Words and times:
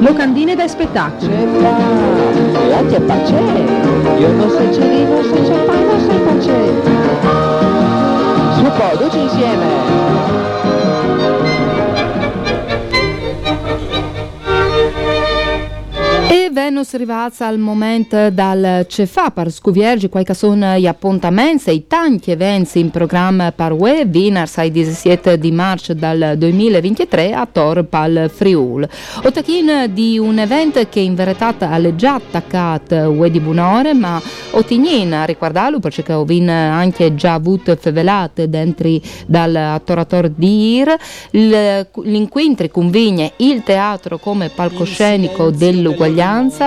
Locandine 0.00 0.54
da 0.54 0.66
spettacolo. 0.66 1.30
e 1.32 2.72
anche 2.72 3.00
parce, 3.00 3.34
io 4.18 4.32
non 4.32 4.50
so 4.50 4.68
c'è 4.70 4.88
di, 4.88 5.04
non 5.04 5.22
so 5.22 5.34
c'è 5.34 5.66
non 5.66 6.00
so 6.00 6.14
parce. 6.24 6.56
Su 8.54 8.98
tutti 8.98 9.18
insieme. 9.18 10.67
E 16.30 16.50
Venus 16.52 16.94
rivalsa 16.94 17.46
al 17.46 17.56
momento 17.56 18.28
dal 18.28 18.84
CFA 18.86 19.30
per 19.30 19.50
scuviergi 19.50 20.10
quali 20.10 20.26
sono 20.34 20.76
gli 20.76 20.86
appuntamenti 20.86 21.70
e 21.70 21.72
i 21.72 21.86
tanti 21.86 22.30
eventi 22.30 22.80
in 22.80 22.90
programma 22.90 23.50
per 23.50 23.72
UE 23.72 24.06
Winners 24.12 24.58
ai 24.58 24.70
17 24.70 25.38
di 25.38 25.50
marzo 25.52 25.94
del 25.94 26.34
2023 26.36 27.32
a 27.32 27.48
Tor 27.50 27.84
Pal 27.84 28.30
Friul. 28.30 28.86
Ottachin 29.22 29.90
di 29.94 30.18
un 30.18 30.38
evento 30.38 30.86
che 30.90 31.00
in 31.00 31.14
verità 31.14 31.56
è 31.56 31.94
già 31.94 32.16
attaccato 32.16 32.94
UE 32.94 33.30
di 33.30 33.40
Bunore 33.40 33.94
ma 33.94 34.20
Otignin 34.50 35.14
a 35.14 35.24
ricordarlo 35.24 35.78
perché 35.80 36.12
ho 36.12 36.26
anche 36.28 37.14
già 37.14 37.32
avuto 37.32 37.74
fevelate 37.74 38.50
dentro 38.50 38.90
dal 39.26 39.54
attorator 39.56 40.28
di 40.28 40.76
IR 40.76 40.94
l'incontri 41.30 42.70
convigne 42.70 43.32
il 43.36 43.62
teatro 43.62 44.18
come 44.18 44.50
palcoscenico 44.50 45.48
dell'uguaglianza 45.48 46.16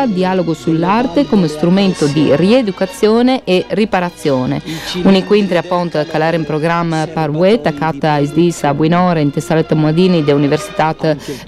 dialogo 0.08 0.54
sull'arte 0.54 1.26
come 1.26 1.50
strumento 1.50 2.06
di 2.08 2.34
rieducazione 2.36 3.44
e 3.44 3.66
riparazione. 3.70 4.62
Un 5.04 5.14
incontro 5.14 5.58
appunto 5.58 6.06
che 6.10 6.18
era 6.18 6.38
in 6.38 6.46
programma 6.46 7.06
per 7.06 7.30
UE 7.30 7.54
attaccata 7.56 8.14
a 8.14 8.20
Isdis 8.20 8.64
a 8.64 8.74
Buinore 8.74 9.20
in 9.20 9.30
Tessaletta 9.30 9.76
Modini 9.76 10.24
dell'Università 10.24 10.96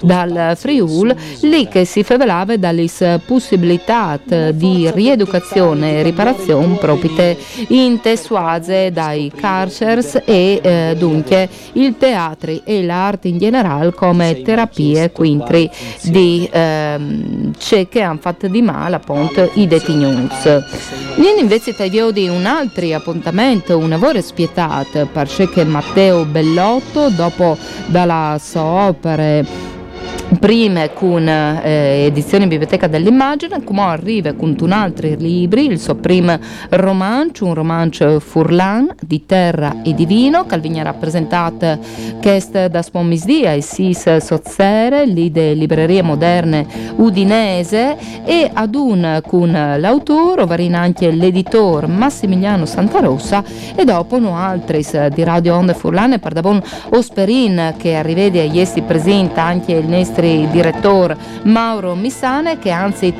dal 0.02 0.52
Friul. 0.56 1.14
Lì 1.42 1.66
che 1.68 1.86
si 1.86 2.02
fevelava 2.02 2.58
dalle 2.58 2.88
possibilità 3.24 4.20
di 4.52 4.90
rieducazione 4.92 6.00
e 6.00 6.02
riparazione 6.02 6.76
proprio 6.76 7.36
in 7.68 8.00
tessuaze 8.00 8.90
dai 8.90 9.32
carcers 9.34 10.20
e 10.26 10.60
eh, 10.62 10.94
dunque 10.98 11.48
il 11.72 11.96
teatro 11.96 12.60
e 12.64 12.84
l'arte 12.84 13.28
in 13.28 13.38
generale 13.38 13.92
come 13.94 14.42
terapie 14.42 15.10
quintri 15.10 15.70
di 16.02 16.46
ehm, 16.52 17.52
che 17.94 18.00
hanno 18.00 18.18
fatto 18.20 18.48
di 18.48 18.60
male 18.60 18.96
appunto 18.96 19.52
i 19.54 19.68
detinuti. 19.68 20.34
Viene 21.14 21.40
invece 21.40 21.76
tagliato 21.76 22.10
di 22.10 22.26
un 22.26 22.44
altro 22.44 22.92
appuntamento, 22.92 23.78
un 23.78 23.88
lavoro 23.88 24.20
spietato, 24.20 25.08
perché 25.12 25.62
Matteo 25.62 26.24
Bellotto 26.24 27.08
dopo 27.10 27.56
dalla 27.86 28.36
sua 28.42 28.88
opera 28.88 29.44
prima 30.38 30.88
con 30.90 31.26
eh, 31.26 32.04
edizione 32.06 32.46
Biblioteca 32.46 32.86
dell'Immagine, 32.86 33.64
come 33.64 33.80
arriva 33.80 34.34
con 34.34 34.54
un 34.60 34.72
altro 34.72 35.08
libri, 35.16 35.66
il 35.66 35.78
suo 35.78 35.94
primo 35.94 36.38
romanzo, 36.68 37.46
un 37.46 37.54
romanzo 37.54 38.20
Furlan 38.20 38.94
di 39.00 39.24
terra 39.24 39.82
e 39.82 39.94
di 39.94 40.04
vino, 40.04 40.44
che 40.44 40.58
viene 40.58 40.82
rappresentato 40.82 41.78
che 42.20 42.42
da 42.70 42.82
Spomisdia 42.82 43.52
e 43.52 43.62
Sis 43.62 44.16
Sozzere, 44.18 45.06
lì 45.06 45.30
de 45.30 45.54
librerie 45.54 46.02
moderne 46.02 46.66
udinese 46.96 47.96
e 48.24 48.50
ad 48.52 48.74
un 48.74 49.22
con 49.26 49.50
l'autore, 49.50 50.42
ovarina 50.42 50.80
anche 50.80 51.10
l'editore 51.10 51.86
Massimiliano 51.86 52.66
Santarossa 52.66 53.42
e 53.74 53.84
dopo 53.84 54.18
no 54.18 54.36
altri 54.36 54.84
di 55.14 55.22
Radio 55.22 55.56
Onde 55.56 55.74
Furlan 55.74 56.12
e 56.12 56.18
per 56.18 56.32
Osperin 56.90 57.74
che 57.78 57.94
arrivede 57.94 58.40
a 58.40 58.44
iesi 58.44 58.82
presenta 58.82 59.42
anche 59.42 59.72
il 59.72 59.88
nostro 60.04 60.46
direttore 60.50 61.16
Mauro 61.44 61.94
Missane 61.94 62.58
che 62.58 62.70
anzi 62.70 63.12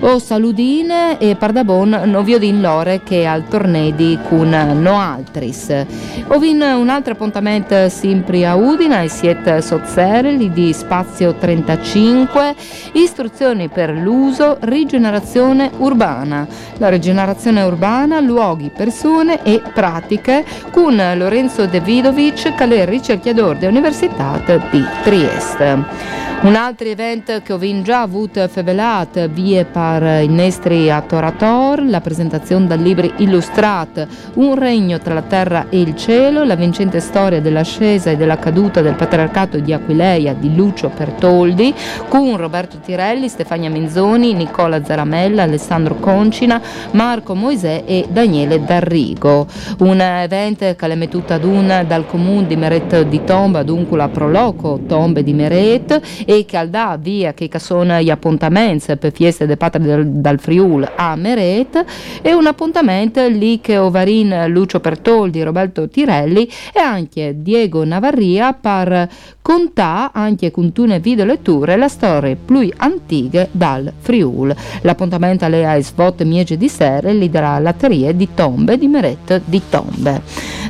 o 0.00 0.18
saludine 0.18 1.18
e 1.18 1.34
pardabon 1.34 2.02
novio 2.04 2.38
din 2.38 2.60
lore 2.60 3.02
che 3.02 3.26
al 3.26 3.48
tornedi 3.48 4.18
con 4.28 4.48
no 4.48 4.98
altris. 4.98 5.84
Ovin 6.28 6.60
un 6.60 6.88
altro 6.88 7.12
appuntamento 7.12 7.88
sempre 7.88 8.46
a 8.46 8.54
Udina 8.54 9.02
e 9.02 9.08
siete 9.08 9.60
sozzerli 9.60 10.52
di 10.52 10.72
spazio 10.72 11.34
35 11.34 12.54
istruzioni 12.92 13.68
per 13.68 13.90
l'uso 13.90 14.56
rigenerazione 14.60 15.70
urbana. 15.78 16.46
La 16.78 16.88
rigenerazione 16.88 17.62
urbana, 17.62 18.20
luoghi, 18.20 18.70
persone 18.74 19.42
e 19.42 19.60
pratiche 19.72 20.44
con 20.70 20.96
Lorenzo 21.16 21.66
Davidovic 21.66 22.54
che 22.54 22.64
è 22.64 22.84
ricercatore 22.86 23.58
dell'Università 23.58 24.40
di 24.70 24.84
Trieste. 25.02 26.19
Un 26.42 26.54
altro 26.54 26.88
evento 26.88 27.42
che 27.42 27.52
ho 27.52 27.82
già 27.82 28.00
avuto 28.00 28.48
fevelat 28.48 29.28
vie 29.28 29.66
per 29.66 30.22
il 30.22 30.30
nostri 30.30 30.90
attorator, 30.90 31.84
la 31.84 32.00
presentazione 32.00 32.66
del 32.66 32.80
libro 32.80 33.12
illustrato 33.18 34.06
Un 34.36 34.54
regno 34.54 34.98
tra 35.00 35.12
la 35.12 35.20
terra 35.20 35.66
e 35.68 35.80
il 35.80 35.94
cielo, 35.96 36.44
la 36.44 36.54
vincente 36.54 37.00
storia 37.00 37.42
dell'ascesa 37.42 38.10
e 38.10 38.16
della 38.16 38.38
caduta 38.38 38.80
del 38.80 38.94
patriarcato 38.94 39.58
di 39.58 39.74
Aquileia 39.74 40.32
di 40.32 40.54
Lucio 40.54 40.88
Pertoldi, 40.88 41.74
con 42.08 42.34
Roberto 42.38 42.78
Tirelli, 42.78 43.28
Stefania 43.28 43.68
Menzoni, 43.68 44.32
Nicola 44.32 44.82
Zaramella, 44.82 45.42
Alessandro 45.42 45.96
Concina, 45.96 46.58
Marco 46.92 47.34
Moisè 47.34 47.82
e 47.84 48.06
Daniele 48.08 48.64
D'Arrigo. 48.64 49.46
Un 49.80 50.00
evento 50.00 50.74
che 50.74 50.86
l'è 50.86 50.94
mettuto 50.94 51.34
ad 51.34 51.44
un 51.44 51.84
dal 51.86 52.06
comune 52.06 52.46
di 52.46 52.56
Meret 52.56 53.02
di 53.02 53.24
Tomba, 53.24 53.62
dunque 53.62 53.98
la 53.98 54.08
Proloco 54.08 54.80
Tombe 54.86 55.22
di 55.22 55.34
Meret 55.34 56.28
e 56.30 56.44
che 56.44 56.56
al 56.56 56.68
dà 56.68 56.96
via 56.96 57.34
che 57.34 57.50
sono 57.58 58.00
gli 58.00 58.08
appuntamenti 58.08 58.96
per 58.96 59.12
fieste 59.12 59.46
de 59.46 59.56
patria 59.56 59.84
del, 59.84 60.06
dal 60.06 60.38
Friul 60.38 60.88
a 60.94 61.16
Meret 61.16 61.84
e 62.22 62.32
un 62.32 62.46
appuntamento 62.46 63.26
lì 63.26 63.60
che 63.60 63.76
Ovarin 63.76 64.44
Lucio 64.46 64.78
Pertoldi, 64.78 65.42
Roberto 65.42 65.88
Tirelli 65.88 66.48
e 66.72 66.78
anche 66.78 67.34
Diego 67.38 67.84
Navarria 67.84 68.52
per 68.52 69.08
contare 69.42 70.10
anche 70.12 70.52
con 70.52 70.70
tune 70.70 71.00
video 71.00 71.24
letture 71.24 71.74
la 71.74 71.88
storia 71.88 72.36
più 72.36 72.68
antica 72.76 73.48
dal 73.50 73.92
Friul. 73.98 74.54
L'appuntamento 74.82 75.44
alle 75.44 75.80
svot 75.82 76.22
miege 76.22 76.56
di 76.56 76.68
sera 76.68 77.10
lì 77.10 77.28
della 77.28 77.58
latteria 77.58 78.12
di 78.12 78.28
Tombe 78.34 78.78
di 78.78 78.86
Meret 78.86 79.40
di 79.44 79.60
Tombe. 79.68 80.22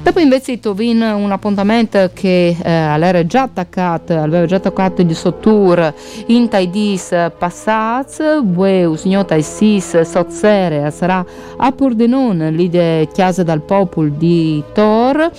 Dopo 0.03 0.19
invece 0.19 0.59
Tovin 0.59 1.03
un 1.03 1.31
appuntamento 1.31 2.11
che 2.15 2.57
eh, 2.61 2.71
era 2.71 3.27
già 3.27 3.43
attaccato, 3.43 4.15
aveva 4.17 4.47
già 4.47 4.57
attaccato 4.57 5.03
il 5.03 5.15
suo 5.15 5.35
tour 5.35 5.93
in 6.29 6.49
Taidis 6.49 7.15
Passaz, 7.37 8.41
Bue 8.43 8.87
Usgnota 8.87 9.35
e 9.35 9.43
Sis 9.43 10.01
Sozzere 10.01 10.91
sarà 10.91 11.23
a 11.59 11.71
Pordenone, 11.73 12.51
lì 12.51 12.71
de 12.71 13.09
Chiesa 13.13 13.43
dal 13.43 13.61
Popol 13.61 14.13
di 14.13 14.65
Tor. 14.73 15.31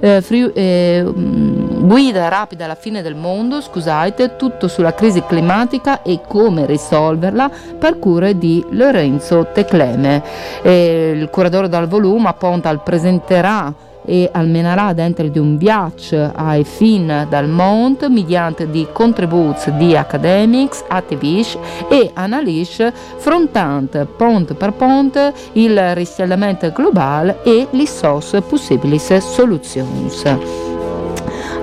Eh, 0.00 0.20
Friu- 0.20 0.52
eh, 0.54 1.04
mm, 1.04 1.86
guida 1.86 2.28
rapida 2.28 2.64
alla 2.64 2.74
fine 2.74 3.02
del 3.02 3.14
mondo, 3.14 3.60
scusate, 3.60 4.34
tutto 4.34 4.66
sulla 4.66 4.94
crisi 4.94 5.22
climatica 5.24 6.02
e 6.02 6.20
come 6.26 6.66
risolverla 6.66 7.50
per 7.78 8.00
cure 8.00 8.36
di 8.36 8.64
Lorenzo 8.70 9.46
Tecleme. 9.52 10.22
Eh, 10.62 11.12
il 11.14 11.30
curatore 11.30 11.68
dal 11.68 11.86
volume 11.86 12.28
appunto 12.28 12.80
presenterà 12.84 13.86
e 14.08 14.28
almenarà 14.32 14.94
dentro 14.94 15.28
di 15.28 15.38
un 15.38 15.58
viaggio 15.58 16.32
ai 16.34 16.64
fin 16.64 17.26
dal 17.28 17.46
mondo 17.46 18.08
mediante 18.08 18.70
di 18.70 18.86
contributi 18.90 19.76
di 19.76 19.94
academics, 19.94 20.84
attivisti 20.88 21.58
e 21.90 22.10
analisti 22.14 22.90
frontante 23.18 24.06
ponte 24.06 24.54
per 24.54 24.72
ponte 24.72 25.34
il 25.52 25.94
riscaldamento 25.94 26.72
globale 26.72 27.42
e 27.42 27.68
le 27.70 27.86
sos 27.86 28.36
possibili 28.48 28.98
soluzioni. 28.98 30.67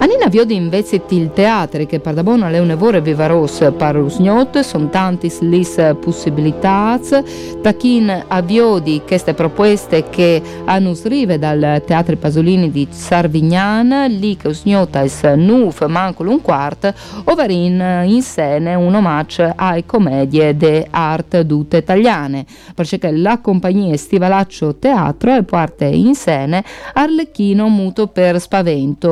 Anina 0.05 0.27
viodi 0.27 0.53
invece 0.53 1.01
il 1.09 1.31
teatro 1.33 1.83
che 1.87 1.99
per 1.99 2.13
da 2.13 2.21
buona 2.21 2.49
le 2.49 2.59
unevore 2.59 3.01
vivaros 3.01 3.71
per 3.75 3.95
usgnot, 3.95 4.59
sono 4.59 4.87
tanti 4.89 5.33
lis 5.39 5.81
possibilità, 5.99 6.99
tachin 7.59 8.25
avviodi 8.27 9.01
queste 9.03 9.33
proposte 9.33 10.07
che 10.11 10.39
hanno 10.65 10.93
srive 10.93 11.39
dal 11.39 11.81
Teatro 11.83 12.17
Pasolini 12.17 12.69
di 12.69 12.87
Sarvignan, 12.87 14.05
lì 14.09 14.37
che 14.37 14.49
usgnota 14.49 15.03
es 15.03 15.23
nuf 15.23 15.83
mancolo 15.87 16.29
un 16.29 16.41
quart, 16.41 16.93
ovarin 17.23 18.03
in 18.05 18.21
scene 18.21 18.75
un 18.75 18.93
omaggio 18.93 19.51
ai 19.55 19.87
commedie 19.87 20.55
de 20.55 20.85
art 20.87 21.41
dute 21.41 21.77
italiane, 21.77 22.45
perché 22.75 23.09
la 23.09 23.39
compagnia 23.39 23.97
Stivalaccio 23.97 24.75
Teatro 24.75 25.33
è 25.33 25.41
parte 25.41 25.85
in 25.85 26.13
scene 26.13 26.63
Arlecchino 26.93 27.69
muto 27.69 28.05
per 28.05 28.39
spavento, 28.39 29.09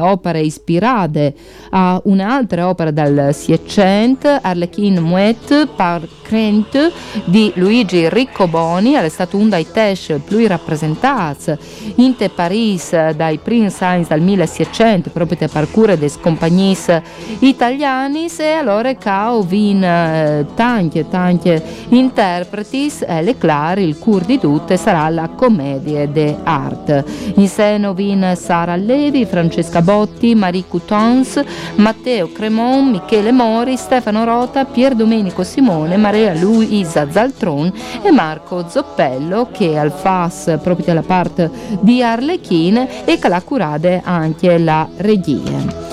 un'opera 0.00 0.38
ispirata 0.38 1.32
a 1.70 2.00
un'altra 2.04 2.68
opera 2.68 2.90
dal 2.90 3.30
Siecent, 3.32 4.40
Arlecchino 4.42 5.00
Muet 5.02 5.68
par 5.76 6.06
Crent 6.22 6.92
di 7.24 7.52
Luigi 7.56 8.08
Riccoboni, 8.08 8.92
è 8.92 9.08
stato 9.08 9.36
un 9.36 9.48
dai 9.48 9.66
tesh 9.70 10.20
più 10.24 10.46
rappresentati 10.46 11.56
in 11.96 12.16
te 12.16 12.28
Paris 12.28 13.10
dai 13.12 13.38
Prince 13.38 13.84
Heinz 13.84 14.08
dal 14.08 14.20
1600, 14.20 15.10
proprio 15.10 15.36
te 15.36 15.48
parcure 15.48 15.98
des 15.98 16.16
compagnis 16.20 17.00
italiani, 17.40 18.28
e 18.38 18.52
allora 18.52 18.94
cao 18.94 19.42
vin 19.42 19.82
eh, 19.82 20.46
tanti 20.54 21.04
tanti 21.08 21.60
interpreti, 21.88 22.92
e 23.06 23.22
le 23.22 23.36
clar 23.36 23.78
il 23.78 23.98
cur 23.98 24.24
di 24.24 24.38
tutte 24.38 24.76
sarà 24.76 25.08
la 25.08 25.28
commedia 25.28 26.06
de 26.06 26.36
art. 26.44 27.04
In 27.34 27.48
seno 27.48 27.92
vin 27.92 28.34
Sara 28.36 28.76
Levi, 28.76 29.26
Francesca 29.26 29.82
Botti, 29.90 30.36
Marie 30.36 30.66
Coutons, 30.68 31.42
Matteo 31.74 32.30
Cremon, 32.30 32.90
Michele 32.90 33.32
Mori, 33.32 33.76
Stefano 33.76 34.22
Rota, 34.22 34.64
Pier 34.64 34.94
Domenico 34.94 35.42
Simone, 35.42 35.96
Maria 35.96 36.32
Luisa 36.32 37.10
Zaltron 37.10 37.72
e 38.00 38.12
Marco 38.12 38.68
Zoppello 38.68 39.48
che 39.50 39.76
al 39.76 39.90
FAS 39.90 40.58
proprio 40.62 40.86
della 40.86 41.02
parte 41.02 41.50
di 41.80 42.04
Arlecchine 42.04 43.04
e 43.04 43.18
che 43.18 43.28
la 43.28 43.42
curade 43.42 44.00
anche 44.04 44.58
la 44.58 44.88
regia. 44.98 45.89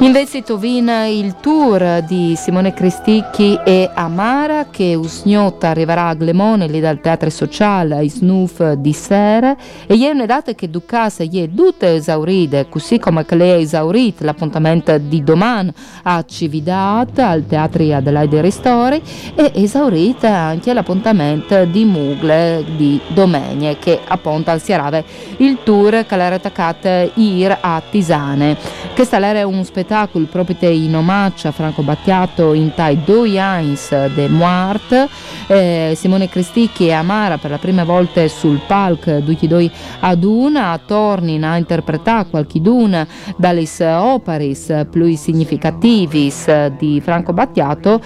Invece 0.00 0.42
Tovina 0.42 1.06
il 1.06 1.36
tour 1.40 2.02
di 2.02 2.34
Simone 2.36 2.74
Cristicchi 2.74 3.58
e 3.64 3.90
Amara 3.94 4.66
che 4.70 4.94
Usgnotta 4.94 5.68
arriverà 5.68 6.08
a 6.08 6.14
Glemone 6.14 6.68
lì 6.68 6.80
dal 6.80 7.00
teatro 7.00 7.30
sociale 7.30 7.96
ai 7.96 8.10
Snuf 8.10 8.72
di 8.74 8.92
sera. 8.92 9.56
E 9.86 9.94
ieri 9.94 10.14
una 10.14 10.26
data 10.26 10.52
che 10.52 10.68
Ducassa 10.68 11.24
è 11.24 11.48
tutte 11.48 11.94
esaurite 11.94 12.66
così 12.68 12.98
come 12.98 13.24
che 13.24 13.36
lei 13.36 13.52
è 13.52 13.62
esaurita 13.62 14.26
l'appuntamento 14.26 14.98
di 14.98 15.24
domani 15.24 15.72
a 16.02 16.22
Cividat 16.26 17.18
al 17.18 17.46
teatro 17.46 17.94
Adelaide 17.94 18.42
Ristori 18.42 19.00
e 19.34 19.50
esaurita 19.54 20.28
anche 20.28 20.74
l'appuntamento 20.74 21.64
di 21.64 21.84
Mugle 21.86 22.64
di 22.76 23.00
Domegne 23.08 23.78
che 23.78 24.00
appunto 24.06 24.50
al 24.50 24.60
Sierave 24.60 25.04
il 25.38 25.58
tour 25.64 26.04
che 26.04 26.16
l'era 26.16 26.34
attaccata 26.34 27.08
ir 27.14 27.56
a 27.58 27.82
Tisane 27.90 28.56
che 28.94 29.04
sta 29.04 29.16
un 29.46 29.64
spettacolo 29.64 29.85
spettacolo 29.86 30.26
proprio 30.26 30.68
in 30.68 30.96
omaggio 30.96 31.46
a 31.46 31.52
Franco 31.52 31.82
Battiato 31.82 32.54
in 32.54 32.74
tai 32.74 33.04
due 33.04 33.38
Heinz 33.38 34.06
de 34.14 34.28
Muart 34.28 35.08
eh, 35.46 35.92
Simone 35.94 36.28
Cristicchi 36.28 36.88
e 36.88 36.92
Amara 36.92 37.38
per 37.38 37.50
la 37.50 37.58
prima 37.58 37.84
volta 37.84 38.26
sul 38.26 38.60
palco 38.66 39.22
tutti 39.22 39.46
due 39.46 39.70
ad 40.00 40.24
una. 40.24 40.78
Tornino 40.84 41.48
a 41.48 41.56
interpretare 41.56 42.28
qualchiduna 42.28 43.06
dalle 43.36 43.64
operis 43.78 44.86
più 44.90 45.14
significativi 45.14 46.32
di 46.76 47.00
Franco 47.00 47.32
Battiato 47.32 48.00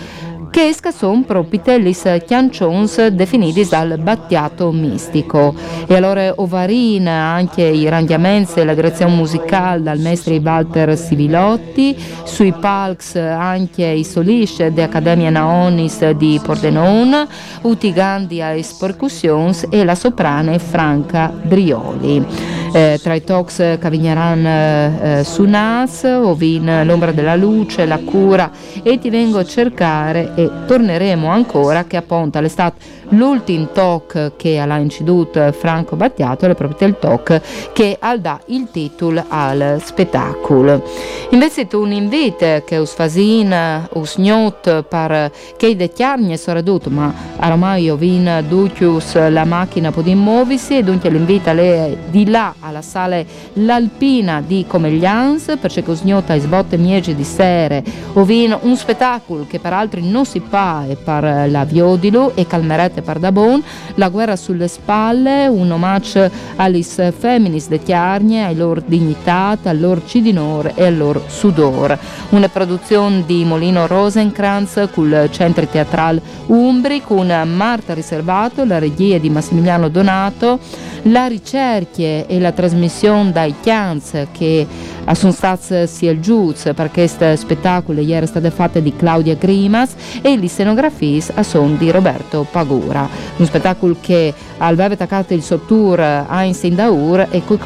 che 0.51 0.67
esca 0.67 0.91
son 0.91 1.25
propite 1.25 1.79
lis 1.79 2.03
chiancions 2.27 3.07
definiti 3.07 3.67
dal 3.69 3.99
battiato 3.99 4.73
mistico. 4.73 5.55
E 5.87 5.95
allora 5.95 6.33
Ovarina, 6.37 7.33
anche 7.33 7.63
i 7.63 7.89
rangiamenti 7.89 8.61
e 8.61 8.65
la 8.65 8.75
direzione 8.75 9.15
musicale 9.15 9.83
dal 9.83 10.01
maestro 10.01 10.35
Walter 10.35 10.99
Sivilotti, 10.99 11.97
sui 12.25 12.53
palcs 12.53 13.15
anche 13.17 13.87
i 13.87 14.05
solisce 14.05 14.73
di 14.73 14.81
Accademia 14.81 15.31
Naonis 15.31 16.11
di 16.11 16.41
Pordenone, 16.43 17.27
utigandi 17.63 18.43
a 18.43 18.55
percussions 18.79 19.67
e 19.71 19.85
la 19.85 19.95
soprana 19.95 20.59
Franca 20.59 21.29
Brioli. 21.29 22.27
Eh, 22.73 23.01
tra 23.03 23.15
i 23.15 23.25
talks 23.25 23.79
Cavignaran 23.81 24.47
eh, 24.47 25.25
su 25.25 25.45
Nas, 25.45 26.05
Ovin 26.05 26.83
L'ombra 26.85 27.11
della 27.11 27.35
luce, 27.35 27.85
La 27.85 27.99
cura. 27.99 28.51
E 28.83 28.99
ti 28.99 29.11
vengo 29.11 29.39
a 29.39 29.45
cercare 29.45 30.33
e 30.37 30.49
torneremo 30.67 31.29
ancora 31.29 31.85
che 31.85 31.97
appunto 31.97 32.39
l'estate 32.41 32.79
l'ultimo 33.11 33.69
talk 33.73 34.33
che 34.37 34.59
ha 34.59 34.79
inciduto 34.79 35.53
Franco 35.53 35.97
Battiato 35.97 36.47
è 36.47 36.55
proprio 36.55 36.89
il 36.89 36.97
talk 36.99 37.41
che 37.73 37.99
dà 38.19 38.41
il 38.47 38.69
titolo 38.71 39.25
al 39.29 39.81
spettacolo. 39.83 40.83
Invece 41.31 41.69
un 41.73 41.93
invito 41.93 42.63
che 42.65 42.77
us 42.77 42.93
fasin 42.93 43.87
us 43.93 44.17
gnot 44.19 44.83
per 44.83 45.31
che 45.57 45.77
de 45.77 45.89
chiarne 45.91 46.37
soprattutto 46.37 46.91
ma 46.91 47.13
ormai 47.41 47.85
io 47.85 47.97
vin 47.97 48.45
ducius 48.49 49.29
la 49.31 49.45
macchina 49.45 49.91
po 49.91 50.03
di 50.03 50.15
muovisi 50.15 50.79
e 50.79 50.83
dunque 50.83 51.09
l'invita 51.09 51.53
le 51.53 51.99
di 52.09 52.29
là 52.29 52.55
alla 52.61 52.83
sala 52.83 53.23
l'Alpina 53.55 54.43
di 54.45 54.65
Comeglians 54.67 55.57
perché 55.61 55.83
us 55.87 56.03
gnota 56.03 56.39
sbotte 56.39 56.77
miege 56.77 57.15
di 57.15 57.25
sere 57.25 57.83
o 58.15 58.25
vin 58.25 58.57
un 58.63 58.77
spettacolo 58.77 59.47
che 59.47 59.59
peraltro 59.59 60.01
non 60.03 60.25
si 60.25 60.41
fa 60.41 60.85
per 61.03 61.49
la 61.49 61.65
Viodilo 61.65 62.33
e 62.35 62.47
calmerete 62.47 63.00
per 63.03 63.19
Dabon, 63.19 63.63
la 63.95 64.09
guerra 64.09 64.37
sulle 64.37 64.69
spalle, 64.69 65.47
un 65.47 65.71
omaggio 65.71 66.31
alle 66.57 66.83
feminis 66.83 67.69
de 67.69 67.83
Chiarnie, 67.83 68.45
ai 68.45 68.57
loro 68.57 68.83
dignità, 68.85 69.57
al 69.63 69.81
loro 69.81 70.03
cidinore 70.07 70.73
e 70.75 70.87
al 70.87 70.97
loro 70.97 71.23
sudor. 71.27 71.99
Una 72.31 72.49
produzione 72.49 73.25
di 73.27 73.45
Molino 73.45 73.87
Rosenkranz 73.87 74.89
col 74.93 75.29
centro 75.31 75.67
teatrale 75.67 76.21
Umbri 76.47 77.03
con 77.03 77.27
Marta 77.27 77.95
Riservato, 77.95 78.65
la 78.65 78.79
regia 78.79 79.19
di 79.19 79.31
Massimiliano 79.31 79.89
Donato, 79.89 80.59
la 81.05 81.27
ricerca 81.27 81.69
e 82.03 82.39
la 82.39 82.53
trasmissione 82.53 83.33
dai 83.33 83.55
Chianz 83.61 84.27
che 84.33 84.67
sono 85.15 85.33
stati 85.33 85.87
sia 85.87 86.11
il 86.11 86.21
giudice 86.21 86.75
per 86.75 86.91
questo 86.91 87.35
spettacolo 87.37 88.01
ieri 88.01 88.27
state 88.27 88.51
fatte 88.51 88.83
di 88.83 88.95
Claudia 88.95 89.35
Grimas 89.35 89.95
e 90.23 90.37
le 90.37 90.49
scenografie 90.49 91.23
sono 91.43 91.75
di 91.77 91.91
Roberto 91.91 92.47
Pagura 92.51 93.09
un 93.37 93.47
spettacolo 93.47 93.97
che 94.01 94.33
aveva 94.59 94.95
attaccato 94.95 95.35
il 95.35 95.43
sottour 95.43 95.99
Einstein 96.01 96.75
Daur 96.75 97.27
e 97.31 97.43
cui 97.43 97.59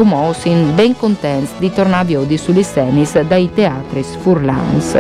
in 0.45 0.75
ben 0.75 0.97
contenti 0.97 1.53
di 1.59 1.73
tornare 1.73 2.17
oggi 2.17 2.37
sulle 2.37 2.63
scene 2.63 3.07
dai 3.27 3.51
teatri 3.53 4.03
furlans. 4.03 4.97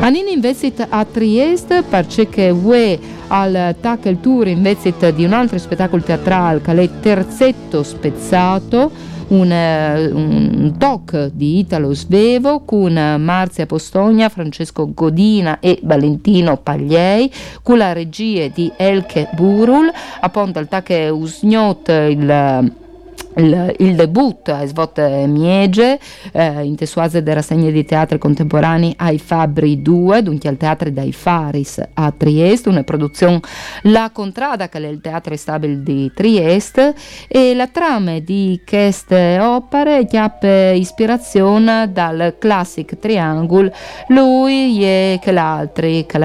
Anini 0.00 0.32
invece 0.32 0.72
a 0.88 1.04
Trieste 1.04 1.82
perché 1.82 2.50
vuoi 2.50 2.98
al 3.28 3.74
Tackle 3.80 4.20
Tour 4.20 4.48
invece 4.48 4.94
di 5.14 5.24
un 5.24 5.32
altro 5.32 5.58
spettacolo 5.58 6.02
teatrale 6.02 6.60
che 6.60 6.72
è 6.72 6.90
Terzetto 7.00 7.82
Spezzato 7.82 9.12
un, 9.28 9.50
eh, 9.50 10.06
un 10.06 10.74
talk 10.78 11.30
di 11.32 11.58
Italo 11.58 11.94
Svevo 11.94 12.60
con 12.60 12.92
Marzia 12.92 13.66
Postogna, 13.66 14.28
Francesco 14.28 14.92
Godina 14.92 15.60
e 15.60 15.78
Valentino 15.82 16.56
Pagliei, 16.56 17.32
con 17.62 17.78
la 17.78 17.92
regia 17.92 18.48
di 18.48 18.70
Elke 18.76 19.28
Burul, 19.34 19.90
appunto 20.20 20.58
il 20.58 20.68
tacche 20.68 21.08
usgnot 21.08 21.88
il 21.88 22.82
il, 23.36 23.74
il, 23.78 23.94
debutto 23.94 24.52
a 24.52 24.64
Svot 24.66 24.98
Miege 25.26 25.98
eh, 26.32 26.64
in 26.64 26.76
tessuase 26.76 27.22
della 27.22 27.36
rassegna 27.36 27.70
di 27.70 27.84
teatri 27.84 28.18
contemporanei 28.18 28.94
ai 28.98 29.18
Fabri 29.18 29.82
2, 29.82 30.22
dunque 30.22 30.48
al 30.48 30.56
teatro 30.56 30.90
dai 30.90 31.12
Faris 31.12 31.82
a 31.94 32.12
Trieste, 32.16 32.68
una 32.68 32.82
produzione 32.82 33.40
La 33.82 34.10
Contrada 34.12 34.68
che 34.68 34.78
è 34.78 34.86
il 34.86 35.00
teatro 35.00 35.36
stabile 35.36 35.82
di 35.82 36.10
Trieste 36.14 36.94
e 37.28 37.54
la 37.54 37.68
trama 37.68 38.18
di 38.18 38.60
queste 38.66 39.38
opere 39.40 40.06
chiappe 40.06 40.74
ispirazione 40.76 41.90
dal 41.92 42.36
classic 42.38 42.98
triangolo 42.98 43.70
lui 44.08 44.82
e 44.82 45.18
che 45.20 45.32
l'altri, 45.32 46.06
che 46.06 46.18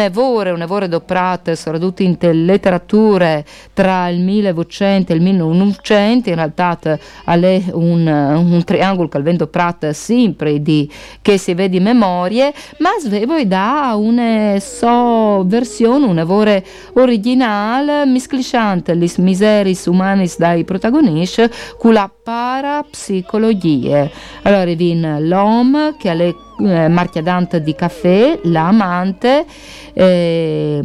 evore, 0.00 0.50
un 0.50 0.62
evore 0.62 0.88
doprate, 0.88 1.56
soprattutto 1.56 2.02
in 2.02 2.16
letterature 2.20 3.44
tra 3.72 4.08
il 4.08 4.20
1800 4.20 5.12
e 5.12 5.14
il 5.14 5.22
1900 5.22 6.17
in 6.26 6.34
realtà 6.36 6.78
è 6.80 7.62
un, 7.72 8.06
un 8.06 8.62
triangolo 8.64 9.08
che 9.08 9.20
vento 9.20 9.46
prat 9.46 9.90
sempre 9.90 10.60
di 10.60 10.90
che 11.22 11.38
si 11.38 11.54
vede 11.54 11.80
memorie, 11.80 12.52
ma 12.78 12.90
svevo 13.00 13.42
da 13.44 13.94
una 13.96 14.58
so 14.60 15.44
versione, 15.44 16.06
una 16.06 16.24
vore 16.24 16.64
originale, 16.94 18.06
misclisciante 18.06 18.94
le 18.94 19.08
miseris 19.18 19.86
umanis 19.86 20.38
dai 20.38 20.64
protagonisti 20.64 21.48
con 21.78 21.92
la 21.92 22.10
parapsicologia. 22.22 24.10
Allora, 24.42 24.72
vin 24.74 25.18
l'uomo 25.20 25.96
che 25.98 26.10
ha 26.10 26.14
le 26.14 26.34
eh, 26.60 26.88
marchiadante 26.88 27.62
di 27.62 27.74
caffè, 27.74 28.40
l'amante, 28.42 29.46
eh, 29.92 30.80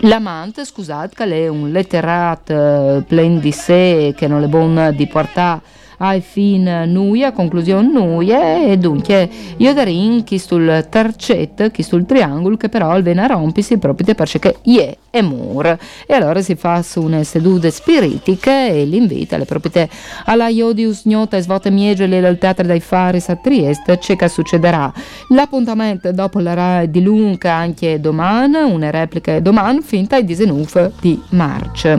l'amante, 0.00 0.64
scusate, 0.64 1.14
che 1.14 1.24
è 1.24 1.48
un 1.48 1.70
letterato 1.70 2.98
eh, 2.98 3.02
plen 3.02 3.40
di 3.40 3.52
sé 3.52 4.14
che 4.16 4.26
non 4.26 4.42
è 4.42 4.46
buono 4.46 4.90
di 4.92 5.06
portare 5.06 5.60
ai 6.06 6.20
fin 6.20 6.84
nuia, 6.86 7.32
conclusione 7.32 7.90
nuia 7.90 8.62
e 8.62 8.76
dunque 8.76 9.28
io 9.56 9.72
darin 9.72 10.22
chi 10.24 10.38
sul 10.38 10.86
tercetto, 10.90 11.70
chi 11.70 11.82
sul 11.82 12.04
triangolo 12.04 12.56
che 12.56 12.68
però 12.68 12.96
il 12.96 13.02
vena 13.02 13.26
rompisi 13.26 13.78
proprio 13.78 14.14
perché 14.14 14.56
ie 14.62 14.98
e 15.10 15.22
mur. 15.22 15.78
E 16.06 16.14
allora 16.14 16.42
si 16.42 16.54
fa 16.56 16.82
su 16.82 17.02
una 17.02 17.22
sedute 17.24 17.70
spiritiche 17.70 18.68
e 18.68 18.84
l'invita 18.84 19.36
le 19.36 19.44
proprietà 19.44 19.86
alla 20.24 20.48
Iodius 20.48 21.02
Gnota 21.06 21.36
e 21.36 21.42
Svote 21.42 21.70
Miegeli 21.70 22.20
del 22.20 22.38
Teatro 22.38 22.66
dei 22.66 22.80
Faris 22.80 23.28
a 23.28 23.36
Trieste 23.36 23.98
c'è 23.98 24.16
che 24.16 24.28
succederà. 24.28 24.92
L'appuntamento 25.28 26.12
dopo 26.12 26.38
la 26.38 26.54
RAI 26.54 26.90
di 26.90 27.02
Lunca 27.02 27.52
anche 27.54 28.00
domani 28.00 28.56
una 28.56 28.90
replica 28.90 29.40
domani 29.40 29.80
finta 29.80 30.16
e 30.16 30.24
disenuf 30.24 30.90
di 31.00 31.20
March 31.30 31.98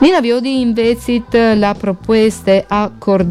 Nina 0.00 0.20
Viodi 0.20 0.60
invece 0.60 1.22
la 1.56 1.74
proposta 1.74 2.64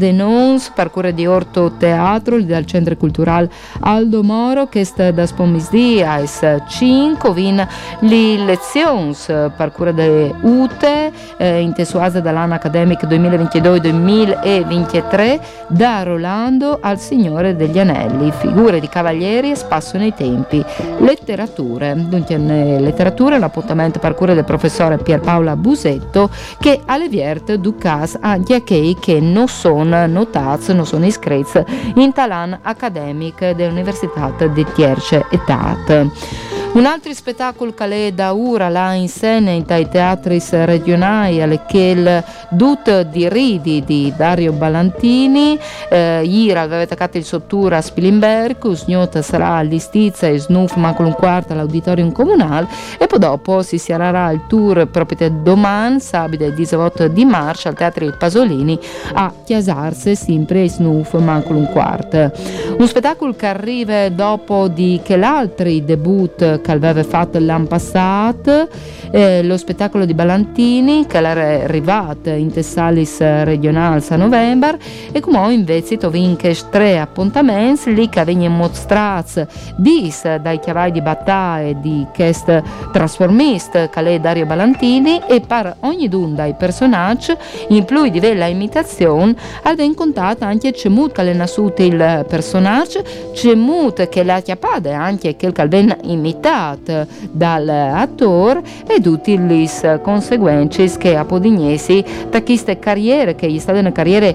Cordenons 0.00 0.70
parcure 0.70 1.12
di 1.12 1.26
Orto 1.26 1.72
Teatro 1.76 2.40
dal 2.40 2.64
Centro 2.64 2.96
Culturale 2.96 3.50
Aldo 3.80 4.22
Moro 4.22 4.66
che 4.66 4.82
sta 4.84 5.10
da 5.10 5.26
spomisdi 5.26 6.02
a 6.02 6.24
5 6.26 7.32
vin 7.34 7.68
le 8.00 8.36
lezioni 8.38 9.14
eh, 9.26 9.50
parcura 9.54 9.92
de 9.92 10.34
UTE, 10.40 11.12
eh, 11.36 11.60
intesuasa 11.60 12.20
dall'anno 12.20 12.54
accademico 12.54 13.04
2022-2023, 13.06 15.40
da 15.68 16.02
Rolando 16.02 16.78
al 16.80 16.98
Signore 16.98 17.54
degli 17.56 17.78
Anelli, 17.78 18.32
figure 18.32 18.80
di 18.80 18.88
cavalieri 18.88 19.50
e 19.50 19.54
spasso 19.54 19.98
nei 19.98 20.14
tempi, 20.14 20.64
letterature. 20.98 21.94
Dunque, 21.96 22.38
letteratura 22.38 23.34
è 23.34 23.38
un 23.38 23.44
appuntamento 23.44 23.98
parcura 23.98 24.34
del 24.34 24.44
professore 24.44 24.98
Pierpaola 24.98 25.56
Busetto 25.56 26.28
che 26.58 26.80
alle 26.86 27.08
vierte 27.08 27.58
Ducas 27.58 28.16
anche 28.20 28.54
a 28.54 28.62
che 28.62 28.94
non 29.20 29.48
sono 29.48 29.79
notati, 29.82 30.74
non 30.74 30.86
sono 30.86 31.06
iscritti 31.06 31.64
in 31.94 32.12
talan 32.12 32.58
accademic 32.62 33.50
dell'Università 33.50 34.32
di 34.52 34.66
Tierce 34.74 35.26
e. 35.30 36.59
Un 36.72 36.86
altro 36.86 37.12
spettacolo 37.12 37.74
che 37.74 38.06
è 38.06 38.12
da 38.12 38.32
ora 38.32 38.68
là 38.68 38.92
in 38.92 39.08
scena 39.08 39.60
tai 39.62 39.88
teatri 39.88 40.40
regionali 40.50 41.60
che 41.66 41.78
il 41.78 42.24
Dut 42.50 43.02
di 43.08 43.28
Ridi 43.28 43.82
di 43.84 44.12
Dario 44.16 44.52
Ballantini 44.52 45.58
eh, 45.88 46.22
ieri 46.24 46.58
aveva 46.58 46.82
attaccato 46.82 47.18
il 47.18 47.24
sottura 47.24 47.78
a 47.78 47.80
Spilimberg 47.80 48.62
usgnota 48.62 49.20
sarà 49.20 49.54
all'Istizia 49.54 50.28
e 50.28 50.38
Snuf 50.38 50.76
manco 50.76 51.02
un 51.02 51.12
quarto 51.12 51.52
all'auditorium 51.52 52.12
comunale 52.12 52.68
e 52.98 53.06
poi 53.08 53.18
dopo 53.18 53.62
si 53.62 53.76
sarà 53.76 54.30
il 54.30 54.42
tour 54.46 54.86
proprio 54.86 55.28
domani 55.42 55.98
sabato 55.98 56.44
il 56.44 56.54
18 56.54 57.08
di 57.08 57.24
marzo 57.24 57.66
al 57.66 57.74
Teatro 57.74 58.04
Il 58.04 58.16
Pasolini 58.16 58.78
a 59.14 59.32
Chiasarse 59.44 60.14
sempre 60.14 60.68
Snuf 60.68 61.14
manco 61.18 61.52
un 61.52 61.66
quarto. 61.66 62.30
Un 62.78 62.86
spettacolo 62.86 63.34
che 63.34 63.46
arriva 63.46 64.08
dopo 64.08 64.68
di 64.68 65.00
che 65.02 65.16
l'altri 65.16 65.84
debut 65.84 66.59
che 66.60 66.72
aveva 66.72 67.02
fatto 67.02 67.38
l'anno 67.38 67.66
passato, 67.66 68.68
eh, 69.10 69.42
lo 69.42 69.56
spettacolo 69.56 70.04
di 70.04 70.14
Ballantini 70.14 71.06
che 71.06 71.18
era 71.18 71.64
arrivato 71.64 72.30
in 72.30 72.52
Tessalis 72.52 73.18
regionals 73.18 74.10
a 74.10 74.16
novembre 74.16 74.78
e 75.12 75.20
come 75.20 75.52
invece 75.52 75.98
vince 76.08 76.56
tre 76.70 76.98
appuntamenti 76.98 77.92
lì 77.94 78.08
che 78.08 78.24
vengono 78.24 78.54
mostrati 78.56 79.44
dis 79.76 80.22
dai 80.36 80.58
chiavai 80.60 80.92
di 80.92 81.00
battaglia 81.00 81.72
di 81.72 82.06
questo 82.14 82.62
trasformista 82.92 83.88
che 83.88 84.00
è 84.00 84.20
Dario 84.20 84.46
Ballantini 84.46 85.20
e 85.26 85.40
per 85.40 85.76
ogni 85.80 86.08
dun 86.08 86.34
dai 86.34 86.54
personaggi 86.54 87.34
in 87.68 87.84
più 87.84 88.08
di 88.08 88.20
bella 88.20 88.46
imitazione 88.46 89.34
aveva 89.62 89.94
contato 89.94 90.44
anche 90.44 90.72
Cemut 90.72 91.12
che 91.12 91.30
è 91.30 91.32
nasciuto 91.32 91.82
il 91.82 92.24
personaggio 92.28 93.02
Cemut 93.34 94.08
che 94.08 94.22
l'ha 94.22 94.40
chiappata 94.40 94.96
anche 94.96 95.36
che 95.36 95.52
viene 95.66 95.96
imitato 96.02 96.49
dal 96.50 97.06
dall'attore 97.30 98.62
e 98.86 99.00
tutti 99.00 99.38
le 99.38 99.68
conseguenze 100.02 100.88
che 100.98 101.16
a 101.16 101.24
Podignesi 101.24 102.04
da 102.28 102.42
queste 102.42 102.78
carriere 102.78 103.34
che 103.34 103.50
gli 103.50 103.58
sta 103.58 103.72
una 103.72 103.92
carriera 103.92 104.32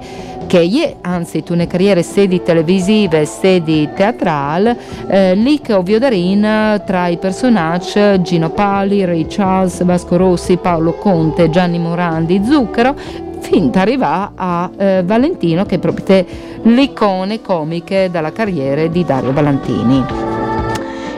che 0.47 0.61
è 0.61 0.95
anzi 1.01 1.43
una 1.49 1.67
carriera 1.67 2.01
sedi 2.01 2.41
televisive 2.41 3.25
sedi 3.25 3.89
teatrali 3.93 4.75
eh, 5.07 5.35
lì 5.35 5.59
che 5.59 5.73
ovvio 5.73 5.99
darin 5.99 6.81
tra 6.85 7.07
i 7.07 7.17
personaggi 7.17 8.21
Gino 8.21 8.49
Pali, 8.49 9.03
Ray 9.03 9.25
Charles, 9.27 9.83
Vasco 9.83 10.17
Rossi, 10.17 10.57
Paolo 10.57 10.93
Conte, 10.93 11.49
Gianni 11.49 11.79
Morandi, 11.79 12.41
Zucchero 12.45 12.95
finta 13.39 13.81
arriva 13.81 14.31
a 14.35 14.69
eh, 14.75 15.03
Valentino 15.05 15.65
che 15.65 15.75
è 15.75 15.79
proprio 15.79 16.25
l'icone 16.63 17.41
comiche 17.41 18.09
della 18.09 18.31
carriera 18.31 18.85
di 18.87 19.03
Dario 19.03 19.33
Valentini. 19.33 20.54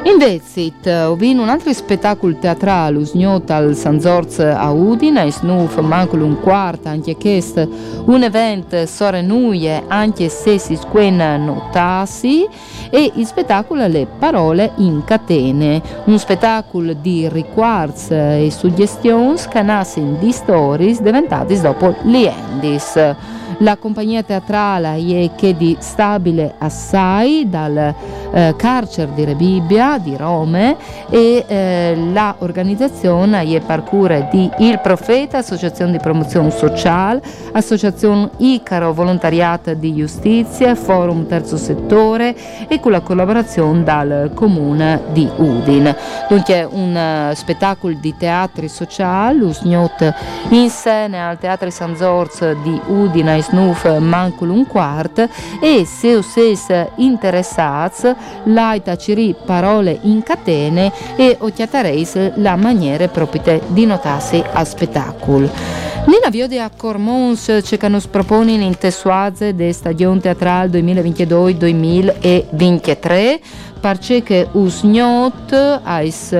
Invece, 0.09 0.71
ho 1.03 1.15
visto 1.15 1.41
un 1.41 1.49
altro 1.49 1.73
spettacolo 1.73 2.33
teatrale, 2.37 2.97
usgnota 2.97 3.57
al 3.57 3.75
San 3.75 3.99
Zorz 3.99 4.39
a 4.39 4.71
Udine, 4.71 5.25
e 5.25 5.31
snuf 5.31 5.75
un 5.77 6.37
quarto, 6.41 6.87
anche 6.87 7.17
questo, 7.17 7.67
un 8.05 8.23
evento 8.23 8.85
sore 8.85 9.21
nuie, 9.21 9.83
anche 9.85 10.29
se 10.29 10.59
si 10.59 10.77
squena 10.77 11.35
notasi, 11.35 12.47
e 12.89 13.11
il 13.15 13.25
spettacolo 13.25 13.85
Le 13.87 14.07
parole 14.17 14.71
in 14.77 15.03
catene, 15.03 15.81
un 16.05 16.17
spettacolo 16.17 16.93
di 16.93 17.27
riquarz 17.27 18.09
e 18.11 18.47
suggestioni 18.49 19.37
che 19.49 19.61
nascono 19.61 20.15
di 20.19 20.31
stories 20.31 21.01
diventate 21.01 21.59
dopo 21.59 21.93
gli 22.03 22.23
endis. 22.23 23.15
La 23.61 23.75
compagnia 23.77 24.21
teatrale 24.21 24.97
è 24.97 25.31
che 25.35 25.57
di 25.57 25.75
stabile 25.79 26.53
assai 26.59 27.49
dal 27.49 27.95
eh, 28.31 28.53
carcere 28.55 29.11
di 29.15 29.23
Rebibbia 29.23 29.97
di 29.97 30.15
Rome 30.15 30.77
e 31.09 31.43
eh, 31.47 31.97
la 32.11 32.35
organizzazione 32.39 33.41
è 33.41 33.59
parcure 33.61 34.27
di 34.31 34.47
Il 34.59 34.79
Profeta, 34.79 35.39
Associazione 35.39 35.93
di 35.93 35.97
Promozione 35.97 36.51
Sociale, 36.51 37.19
Associazione 37.53 38.29
Icaro 38.37 38.93
Volontariato 38.93 39.73
di 39.73 39.95
Giustizia, 39.95 40.75
Forum 40.75 41.25
Terzo 41.25 41.57
Settore 41.57 42.35
e 42.67 42.79
con 42.79 42.91
la 42.91 43.01
collaborazione 43.01 43.83
dal 43.83 44.31
Comune 44.35 45.01
di 45.13 45.27
Udin. 45.35 45.95
Dunque 46.29 46.67
un 46.69 47.29
uh, 47.31 47.33
spettacolo 47.33 47.95
di 47.99 48.15
teatri 48.15 48.67
sociali, 48.67 49.41
usgnot 49.41 50.13
in 50.49 50.69
scena 50.69 51.29
al 51.29 51.39
Teatro 51.39 51.71
San 51.71 51.95
Zorz 51.95 52.51
di 52.61 52.79
Udine 52.87 53.37
e 53.37 53.41
snuf 53.47 53.85
mancul 53.99 54.49
un 54.49 54.65
quart 54.65 55.29
e 55.61 55.85
se 55.85 56.15
o 56.15 56.21
ses 56.21 56.65
interessats 56.97 58.13
laita 58.43 58.97
ciri 58.97 59.35
parole 59.45 59.97
in 60.01 60.21
catene 60.23 60.91
e 61.15 61.37
occhiatareis 61.39 62.33
la 62.35 62.55
maniera 62.55 63.07
proprie 63.07 63.61
di 63.67 63.85
notarsi 63.85 64.43
a 64.53 64.63
spettacolo. 64.63 65.49
Nina 66.07 66.29
Viode 66.29 66.59
a 66.59 66.71
Cormons 66.75 67.59
ce 67.63 67.77
che 67.77 67.87
nos 67.87 68.07
propone 68.07 68.53
in 68.53 68.77
tessuaze 68.77 69.55
de 69.55 69.71
stagione 69.73 70.21
teatrale 70.21 70.69
2022-2023 70.69 73.39
parce 73.81 74.23
che 74.23 74.47
us 74.53 74.83
gnot 74.83 75.51
ais 75.83 76.33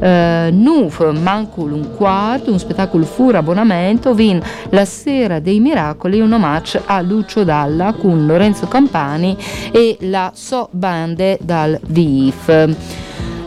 eh, 0.00 0.50
Nuf 0.52 1.10
Mancul 1.12 1.72
un 1.72 1.94
quarto, 1.96 2.50
un 2.50 2.58
spettacolo 2.58 3.04
fur 3.04 3.36
abbonamento, 3.36 4.14
vin 4.14 4.40
La 4.70 4.84
Sera 4.84 5.40
dei 5.40 5.60
Miracoli, 5.60 6.20
un 6.20 6.32
omaggio 6.32 6.82
a 6.84 7.00
Lucio 7.00 7.44
Dalla 7.44 7.92
con 7.92 8.26
Lorenzo 8.26 8.66
Campani 8.66 9.36
e 9.70 9.96
la 10.00 10.30
So 10.34 10.68
Bande 10.72 11.38
dal 11.40 11.78
VIF. 11.86 12.76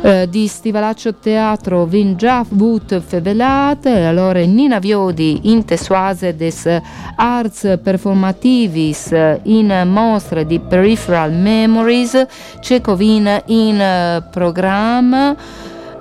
Eh, 0.03 0.27
di 0.27 0.47
Stivalaccio 0.47 1.13
Teatro 1.13 1.85
vin 1.85 2.15
già 2.15 2.43
but 2.49 2.99
fevelate, 3.01 4.03
allora 4.05 4.39
Nina 4.39 4.79
Viodi 4.79 5.51
in 5.51 5.63
tesuase 5.63 6.35
des 6.35 6.67
arts 7.17 7.79
performativis 7.83 9.15
in 9.43 9.83
mostre 9.85 10.47
di 10.47 10.59
Peripheral 10.59 11.31
Memories, 11.33 12.25
Cecovin 12.61 13.43
in 13.45 13.75
uh, 13.79 14.29
programma 14.31 15.35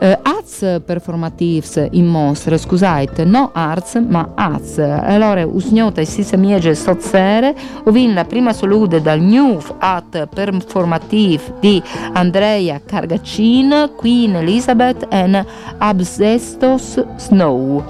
eh, 0.00 0.19
Az 0.23 0.80
performatives 0.85 1.88
in 1.90 2.07
mostra, 2.07 2.57
scusate, 2.57 3.25
no 3.25 3.50
arts 3.52 4.00
ma 4.09 4.33
Az. 4.35 4.78
Allora 4.78 5.47
usgnota 5.47 6.00
e 6.00 6.04
si 6.04 6.23
semiege 6.23 6.75
sozzere, 6.75 7.54
ovin 7.85 8.14
la 8.14 8.25
prima 8.25 8.52
solude 8.52 9.00
dal 9.00 9.21
New 9.21 9.61
Art 9.78 10.26
Performative 10.26 11.42
di 11.61 11.83
Andrea 12.12 12.80
Cargacin, 12.85 13.92
Queen 13.97 14.35
Elizabeth 14.35 15.07
e 15.09 15.45
Absestos 15.78 17.04
Snow. 17.16 17.85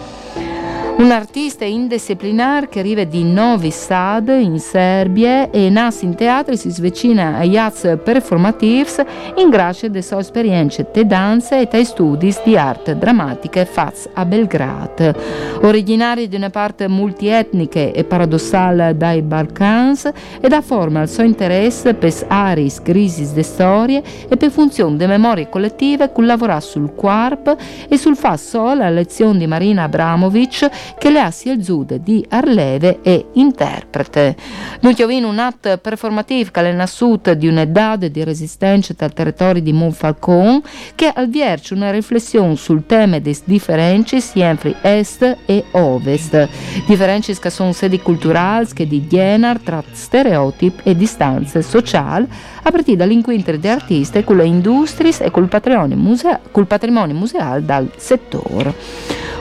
Un 1.00 1.12
artista 1.12 1.64
indisciplinar 1.64 2.68
che 2.68 2.80
arriva 2.80 3.04
di 3.04 3.24
Novi 3.24 3.70
Sad 3.70 4.28
in 4.38 4.58
Serbia 4.58 5.48
e 5.48 5.70
nasce 5.70 6.04
in 6.04 6.14
teatro 6.14 6.52
e 6.52 6.58
si 6.58 6.68
svecina 6.68 7.38
a 7.38 7.42
jazz 7.42 7.86
performatives 8.04 9.02
in 9.36 9.48
grazia 9.48 9.88
delle 9.88 10.02
sue 10.02 10.18
esperienze 10.18 10.90
te 10.90 11.06
danze 11.06 11.60
e 11.60 11.68
dai 11.70 11.86
studi 11.86 12.36
di 12.44 12.54
arte 12.54 12.98
drammatica 12.98 13.64
faz 13.64 14.10
a 14.12 14.26
Belgrado. 14.26 15.14
Originario 15.62 16.28
di 16.28 16.36
una 16.36 16.50
parte 16.50 16.86
multietnica 16.86 17.80
e 17.80 18.04
paradossale 18.04 18.94
dai 18.94 19.22
Balcans 19.22 20.04
e 20.38 20.48
da 20.48 20.60
forma 20.60 21.00
al 21.00 21.08
suo 21.08 21.22
interesse 21.22 21.94
per 21.94 22.12
aris, 22.28 22.82
crisi 22.82 23.32
de 23.32 23.42
storie 23.42 24.02
e 24.28 24.36
per 24.36 24.50
funzione 24.50 24.98
di 24.98 25.06
memorie 25.06 25.48
collettive 25.48 26.12
collaborare 26.12 26.60
sul 26.60 26.94
quarp 26.94 27.56
e 27.88 27.96
sul 27.96 28.16
fa 28.16 28.36
solo 28.36 28.74
la 28.74 28.90
lezione 28.90 29.38
di 29.38 29.46
Marina 29.46 29.84
Abramovic 29.84 30.89
che 30.98 31.10
le 31.10 31.20
ha 31.20 31.30
sia 31.30 31.60
zude 31.62 32.00
di 32.02 32.24
Arleve 32.28 33.00
e 33.02 33.26
interprete. 33.34 34.36
Dunque 34.80 35.04
ovino 35.04 35.28
un 35.28 35.38
atto 35.38 35.76
performativo 35.78 36.50
che 36.50 36.60
è 36.60 36.72
nasciuto 36.72 37.34
di 37.34 37.46
un'età 37.46 37.96
di 37.96 38.24
resistenza 38.24 38.94
dal 38.96 39.12
territorio 39.12 39.62
di 39.62 39.72
Monfalcone 39.72 40.62
che 40.94 41.12
alvierce 41.14 41.74
una 41.74 41.90
riflessione 41.90 42.56
sul 42.56 42.86
tema 42.86 43.18
delle 43.18 43.36
differenze 43.44 44.20
sempre 44.20 44.76
est 44.82 45.36
e 45.46 45.64
ovest, 45.72 46.48
differenze 46.86 47.38
che 47.38 47.50
sono 47.50 47.72
sedi 47.72 48.00
culturali 48.00 48.66
che 48.72 48.86
di 48.86 49.06
Dienar 49.06 49.58
tra 49.58 49.82
stereotipi 49.92 50.82
e 50.84 50.96
distanze 50.96 51.62
sociali 51.62 52.28
a 52.62 52.70
partire 52.70 52.96
dall'incontro 52.96 53.56
di 53.56 53.68
artisti 53.68 54.24
con 54.24 54.36
le 54.36 54.46
industrie 54.46 55.12
e 55.18 55.30
col 55.30 55.48
patrimonio, 55.48 55.96
musea- 55.96 56.40
col 56.50 56.66
patrimonio 56.66 57.14
museale 57.14 57.64
dal 57.64 57.90
settore 57.96 58.74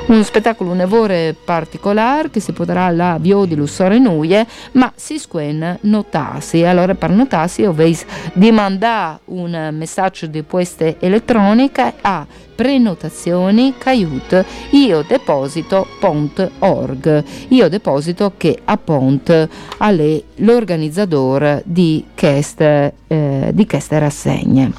un 0.10 0.24
spettacolo 0.24 0.72
un'evore 0.72 1.36
particolare 1.44 2.32
che 2.32 2.40
si 2.40 2.52
potrà 2.52 2.90
la 2.90 3.18
vio 3.20 3.46
di 3.46 3.56
Lussore 3.56 4.00
Nuie, 4.00 4.46
ma 4.74 4.92
si 4.96 5.20
squen 5.20 5.78
notasi. 5.82 6.64
Allora 6.64 6.96
per 6.96 7.12
notasi 7.12 7.64
ovveis 7.64 8.06
dimanda 8.34 9.20
un 9.26 9.70
messaggio 9.72 10.26
di 10.26 10.44
queste 10.48 10.98
elettroniche 11.00 11.94
a 12.02 12.26
prenotazioni 12.60 13.76
caiut 13.78 14.44
io 14.72 15.06
deposito.org 15.08 17.24
io 17.48 17.70
deposito 17.70 18.34
che 18.36 18.60
appunto 18.66 19.48
l'organizzatore 20.36 21.62
di 21.64 22.04
queste, 22.14 22.96
eh, 23.08 23.52
di 23.54 23.66
queste 23.66 23.98
rassegne 23.98 24.74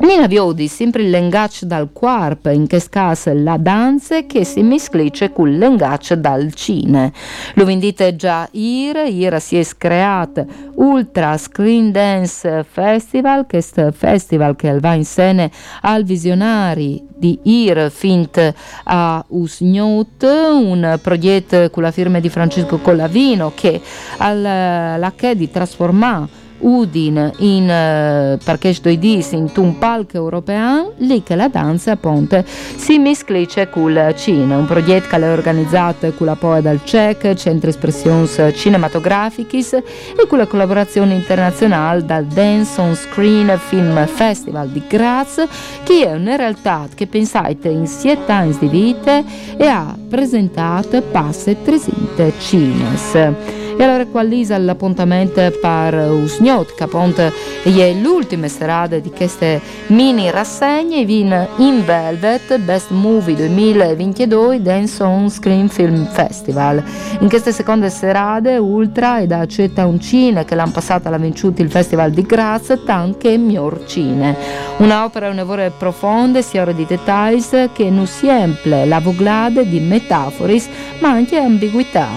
Nina 0.00 0.28
Viodi 0.28 0.68
sempre 0.68 1.02
il 1.02 1.10
l'engaccio 1.10 1.66
dal 1.66 1.90
quarp, 1.92 2.50
in 2.52 2.68
che 2.68 2.80
caso 2.88 3.32
la 3.34 3.56
danza 3.56 4.26
che 4.26 4.44
si 4.44 4.62
misclice 4.62 5.32
con 5.32 5.50
l'engaccio 5.58 6.14
dal 6.14 6.54
cine. 6.54 7.12
Lo 7.54 7.64
vendite 7.64 8.14
già 8.14 8.48
IR, 8.52 9.08
IR 9.08 9.40
si 9.40 9.58
è 9.58 9.66
creato 9.76 10.46
Ultra 10.76 11.36
Screen 11.36 11.90
Dance 11.90 12.64
Festival, 12.70 13.46
che 13.46 13.58
è 13.58 13.90
festival 13.90 14.54
che 14.54 14.78
va 14.78 14.94
in 14.94 15.04
scena 15.04 15.50
al 15.80 16.04
visionari 16.04 17.04
di 17.16 17.36
IR 17.42 17.90
fint 17.90 18.54
a 18.84 19.24
Usgnot, 19.26 20.22
un 20.22 20.98
progetto 21.02 21.68
con 21.70 21.82
la 21.82 21.90
firma 21.90 22.20
di 22.20 22.28
Francesco 22.28 22.78
Collavino 22.78 23.50
che 23.52 23.80
alla 24.18 25.12
che 25.16 25.34
di 25.34 25.50
trasformare 25.50 26.37
Udin 26.60 27.32
in 27.38 27.64
uh, 27.64 28.42
Parchesh 28.42 28.80
Doidis 28.80 29.32
in 29.32 29.50
un 29.56 29.78
palco 29.78 30.16
europeo, 30.16 30.94
lì 30.98 31.22
che 31.22 31.34
la 31.34 31.48
danza 31.48 31.92
appunto 31.92 32.42
si 32.44 32.98
misclice 32.98 33.68
con 33.68 33.92
la 33.92 34.14
Cina, 34.14 34.56
un 34.56 34.66
progetto 34.66 35.08
che 35.08 35.16
è 35.16 35.32
organizzato 35.32 36.12
con 36.12 36.26
la 36.26 36.36
POE 36.36 36.62
dal 36.62 36.80
CEC, 36.82 37.34
Centro 37.34 37.70
Expressions 37.70 38.50
Cinematograficis 38.54 39.72
e 39.72 40.26
con 40.28 40.38
la 40.38 40.46
collaborazione 40.46 41.14
internazionale 41.14 42.04
dal 42.04 42.24
Dance 42.24 42.80
on 42.80 42.94
Screen 42.94 43.58
Film 43.58 44.06
Festival 44.06 44.68
di 44.68 44.82
Graz, 44.86 45.46
che 45.84 46.06
è 46.06 46.12
una 46.12 46.36
realtà 46.36 46.86
che 46.94 47.06
pensate 47.06 47.68
in 47.68 47.86
sette 47.86 48.32
anni 48.32 48.56
di 48.58 48.68
vita 48.68 49.22
e 49.56 49.66
ha 49.66 49.96
presentato 50.08 51.02
passe 51.02 51.62
300 51.62 52.32
cines. 52.38 53.66
E 53.80 53.84
allora 53.84 54.06
qualisa 54.06 54.58
l'appuntamento 54.58 55.40
per 55.60 55.94
Usgnot, 55.94 56.74
che 56.74 56.82
appunto 56.82 57.22
è 57.62 57.92
l'ultima 57.92 58.48
serata 58.48 58.98
di 58.98 59.08
queste 59.08 59.60
mini 59.86 60.32
rassegne, 60.32 61.04
vin 61.04 61.46
in 61.58 61.84
Velvet 61.84 62.58
Best 62.58 62.90
Movie 62.90 63.36
2022 63.36 64.60
Dance 64.62 65.00
on 65.00 65.30
Screen 65.30 65.68
Film 65.68 66.06
Festival. 66.06 66.82
In 67.20 67.28
queste 67.28 67.52
seconde 67.52 67.88
serate 67.88 68.56
Ultra 68.56 69.20
e 69.20 69.28
da 69.28 69.46
Cetta 69.46 69.86
Uncine 69.86 70.44
che 70.44 70.56
l'hanno 70.56 70.72
passata 70.72 71.08
l'ha 71.08 71.16
vinto 71.16 71.52
il 71.54 71.70
Festival 71.70 72.10
di 72.10 72.22
Graz, 72.22 72.76
anche 72.84 73.36
Miorcine. 73.36 74.66
Un'opera 74.78 75.28
un'evore 75.28 75.70
profonda, 75.76 76.42
sia 76.42 76.62
ora 76.62 76.72
di 76.72 76.84
dettagli 76.84 77.42
che 77.72 77.90
non 77.90 78.08
sempre 78.08 78.86
la 78.86 78.98
voglade 78.98 79.68
di 79.68 79.78
metaforis, 79.78 80.68
ma 80.98 81.10
anche 81.10 81.36
ambiguità. 81.36 82.08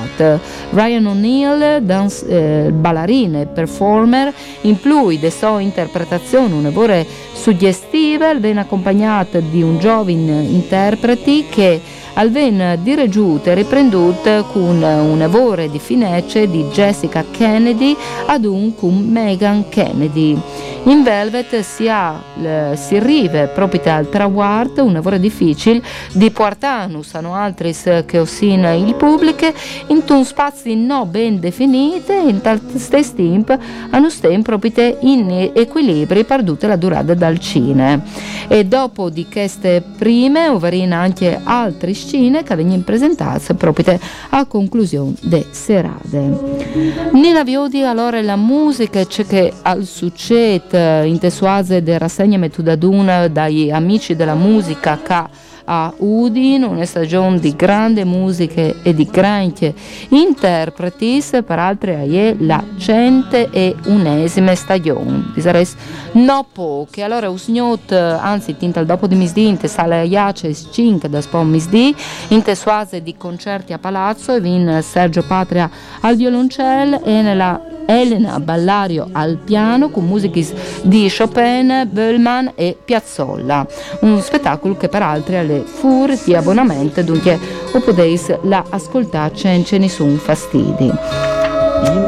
Ryan 0.72 1.06
O'Neill 1.06 1.50
Daniel, 1.58 1.84
dans, 1.84 2.24
eh, 2.28 2.72
ballerine, 2.72 3.46
performer, 3.46 4.34
in 4.62 4.80
più 4.80 5.18
de 5.18 5.30
sue 5.30 5.64
interpretazioni 5.64 6.54
un'evore 6.54 7.06
suggestiva, 7.34 8.34
viene 8.36 8.62
accompagnata 8.62 9.40
di 9.40 9.62
un 9.62 9.78
giovane 9.80 10.44
interprete 10.44 11.46
che 11.50 11.82
alven 12.14 12.80
direggiute 12.82 13.52
e 13.52 13.56
riprendute 13.56 14.44
con 14.52 14.82
un 14.82 15.22
evore 15.22 15.70
di 15.70 15.80
finece 15.80 16.50
di 16.50 16.64
Jessica 16.66 17.24
Kennedy 17.30 17.96
ad 18.26 18.46
un 18.46 18.76
con 18.76 18.98
Megan 19.10 19.70
Kennedy. 19.70 20.40
In 20.86 21.04
Velvet 21.04 21.60
si, 21.60 21.88
ha, 21.88 22.20
si 22.74 22.96
arriva 22.96 23.46
proprio 23.46 23.82
al 23.94 24.10
traguardo, 24.10 24.84
un 24.84 24.94
lavoro 24.94 25.18
difficile, 25.18 25.80
di 26.12 26.32
portanus 26.32 27.14
hanno 27.14 27.36
altri 27.36 27.76
che 28.06 28.18
ossin 28.18 28.64
il 28.64 28.96
pubblico, 28.96 29.46
in 29.88 30.02
un 30.10 30.26
spazio 30.26 30.74
non 30.76 31.12
ben 31.12 31.40
definito, 31.40 32.12
in 32.12 32.42
tal 32.42 32.60
stesso 32.78 33.14
tempo 33.14 33.56
hanno 33.92 34.10
stem 34.10 34.42
proprio 34.42 34.98
in 35.02 35.52
equilibri 35.54 36.24
perdute 36.24 36.66
la 36.66 36.78
durata 36.78 37.14
dal 37.14 37.38
cine. 37.38 38.02
E 38.48 38.66
dopo 38.66 39.12
di 39.12 39.28
queste 39.32 39.84
prime, 39.98 40.50
ovarina 40.50 40.98
anche 40.98 41.40
altri 41.44 41.94
che 42.44 42.56
vengono 42.56 42.82
presentate 42.84 43.54
proprio 43.54 44.00
a 44.30 44.46
conclusione 44.46 45.14
de 45.22 45.46
serate. 45.52 47.10
Nella 47.14 47.44
Viodi 47.44 47.84
allora 47.84 48.22
la 48.22 48.36
musica 48.36 49.06
c'è 49.06 49.26
che 49.26 49.54
al 49.62 49.86
succede 49.86 51.06
in 51.06 51.20
tesuase 51.20 51.84
de 51.84 51.98
rassegna 51.98 52.38
metudaduna 52.38 53.28
dai 53.28 53.72
amici 53.72 54.16
della 54.16 54.36
musica 54.36 55.00
che 55.02 55.50
a 55.74 55.94
Udin, 55.96 56.64
una 56.64 56.84
stagione 56.84 57.40
di 57.40 57.56
grande 57.56 58.04
musica 58.04 58.62
e 58.84 58.94
di 58.94 59.06
grandi 59.06 59.74
interpreti, 60.10 61.24
per 61.46 61.60
altri 61.60 61.92
è 61.94 62.36
la 62.40 62.62
cente 62.78 63.50
e 63.50 63.74
unesime 63.86 64.54
stagione. 64.56 65.32
Disares 65.34 65.76
no 66.14 66.46
poche, 66.52 67.04
allora 67.04 67.30
usgnot, 67.30 67.94
anzi 67.94 68.58
tinta 68.58 68.84
dopo 68.84 69.08
di 69.08 69.16
misdì, 69.16 69.58
sale 69.64 70.00
a 70.00 70.04
Iace 70.04 70.54
5 70.54 71.08
da 71.08 71.22
spon 71.22 71.50
misdì, 71.50 71.96
in 72.30 72.42
tesuase 72.42 73.02
di 73.02 73.16
concerti 73.16 73.72
a 73.72 73.80
palazzo, 73.80 74.36
e 74.36 74.42
vin 74.42 74.82
Sergio 74.84 75.24
Patria 75.24 75.70
al 76.02 76.18
violoncello 76.18 77.02
e 77.06 77.22
nella 77.22 77.62
Elena 77.86 78.40
Ballario 78.40 79.10
al 79.12 79.38
piano 79.38 79.90
con 79.90 80.06
musiche 80.06 80.46
di 80.84 81.12
Chopin, 81.16 81.90
Böllman 81.92 82.54
e 82.56 82.78
Piazzolla. 82.84 83.68
Un 84.02 84.22
spettacolo 84.22 84.78
che 84.78 84.88
per 84.88 85.02
altri 85.02 85.36
alle 85.36 85.61
fur 85.66 86.18
di 86.24 86.36
abbonamento, 86.36 87.02
dunque 87.02 87.40
poteis 87.84 88.38
la 88.44 88.64
senza 89.34 89.78
nessun 89.78 90.18
fastidi. 90.18 90.92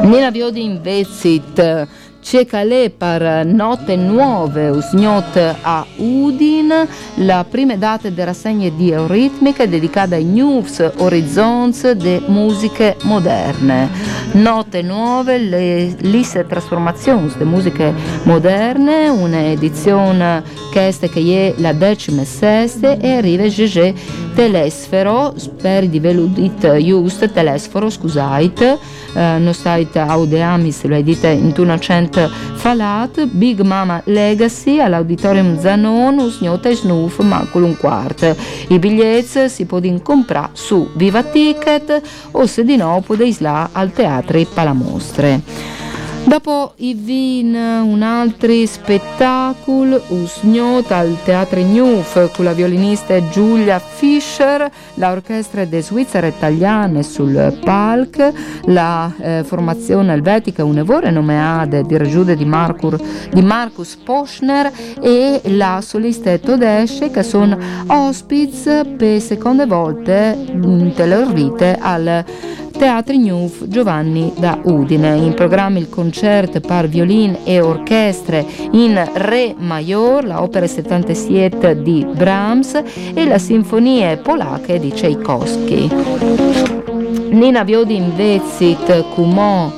Nella 0.02 0.30
Viodi 0.30 0.62
Invezit 0.62 1.88
c'è 2.24 2.46
calè 2.46 2.88
per 2.88 3.44
Note 3.44 3.96
Nuove, 3.96 4.68
usgnot 4.68 5.56
a 5.60 5.84
Udin, 5.96 6.72
la 7.16 7.44
prima 7.46 7.76
data 7.76 8.08
di 8.08 8.24
rassegne 8.24 8.74
di 8.74 8.90
Euritmica 8.90 9.66
dedicata 9.66 10.14
ai 10.14 10.24
News 10.24 10.82
Horizons 10.96 11.90
de 11.90 12.22
musiche 12.26 12.96
moderne. 13.02 13.90
Note 14.34 14.82
Nuove, 14.82 15.38
le 15.38 15.94
liste 16.00 16.44
trasformazioni 16.44 17.32
di 17.38 17.44
musiche 17.44 17.94
moderne, 18.24 19.08
un'edizione 19.08 20.42
che 20.72 20.88
è 20.88 21.54
la 21.58 21.72
decima 21.72 22.24
sesta 22.24 22.98
e 22.98 23.12
arriva 23.12 23.46
Gégé 23.46 23.94
Telesfero, 24.34 25.34
speri 25.36 25.88
di 25.88 26.00
veludit 26.00 26.78
just, 26.78 27.30
Telesfero, 27.30 27.88
scusate, 27.88 28.76
eh, 29.14 29.38
non 29.38 29.54
state 29.54 30.00
audeamis, 30.00 30.82
lo 30.86 31.00
dite 31.00 31.28
in 31.28 31.54
una 31.56 31.78
cent 31.78 32.28
falat, 32.56 33.26
Big 33.26 33.60
Mama 33.60 34.02
Legacy 34.06 34.80
all'Auditorium 34.80 35.60
Zanon, 35.60 36.18
usgnota 36.18 36.68
e 36.68 36.74
snuf, 36.74 37.20
macul 37.20 37.62
un 37.62 37.76
quart. 37.76 38.34
I 38.68 38.78
biglietti 38.80 39.48
si 39.48 39.66
possono 39.66 40.00
comprare 40.02 40.50
su 40.54 40.90
Viva 40.94 41.22
Ticket 41.22 42.00
o 42.32 42.46
se 42.46 42.64
di 42.64 42.74
no 42.74 43.00
potete 43.06 43.36
là 43.38 43.68
al 43.70 43.92
Teatro 43.92 44.23
Palamostre. 44.52 45.74
Dopo 46.26 46.72
i 46.76 46.94
Vin, 46.94 47.54
un 47.54 48.00
altro 48.00 48.50
spettacolo, 48.64 50.02
usgnota 50.08 50.96
al 50.96 51.18
Teatro 51.22 51.60
Newf 51.60 52.34
con 52.34 52.46
la 52.46 52.54
violinista 52.54 53.28
Giulia 53.28 53.78
Fischer, 53.78 54.68
l'orchestra 54.94 55.66
de 55.66 55.82
Svizzera 55.82 56.26
italiane 56.26 57.02
sul 57.02 57.58
palc, 57.62 58.32
la 58.64 59.12
eh, 59.18 59.42
formazione 59.44 60.14
elvetica 60.14 60.64
Unevore 60.64 61.10
nomeade 61.10 61.82
di 61.82 61.98
Regiude 61.98 62.36
di, 62.36 62.48
di 63.30 63.42
Marcus 63.42 63.96
Poschner 63.96 64.72
e 65.02 65.42
la 65.44 65.80
solista 65.82 66.36
Todesce 66.38 67.10
che 67.10 67.22
sono 67.22 67.58
ospits 67.86 68.80
per 68.96 69.20
seconde 69.20 69.66
volte 69.66 70.36
in 70.52 70.90
teleorvite 70.94 71.76
al 71.78 72.24
Teatri 72.76 73.18
Newf 73.18 73.66
Giovanni 73.68 74.32
da 74.36 74.58
Udine. 74.62 75.16
In 75.16 75.34
programma 75.34 75.78
il 75.78 75.88
concerto 75.88 76.60
per 76.60 76.88
violin 76.88 77.38
e 77.44 77.60
orchestre 77.60 78.44
in 78.72 79.02
Re 79.14 79.54
Major, 79.56 80.24
la 80.24 80.42
opera 80.42 80.66
77 80.66 81.82
di 81.82 82.04
Brahms 82.04 82.82
e 83.14 83.26
la 83.26 83.38
sinfonie 83.38 84.16
polacche 84.16 84.78
di 84.78 84.90
Tchaikovsky. 84.90 85.88
Nina 87.30 87.62
Viodi 87.64 87.96
in 87.96 88.14
Vezit, 88.14 89.08
Cumò, 89.14 89.70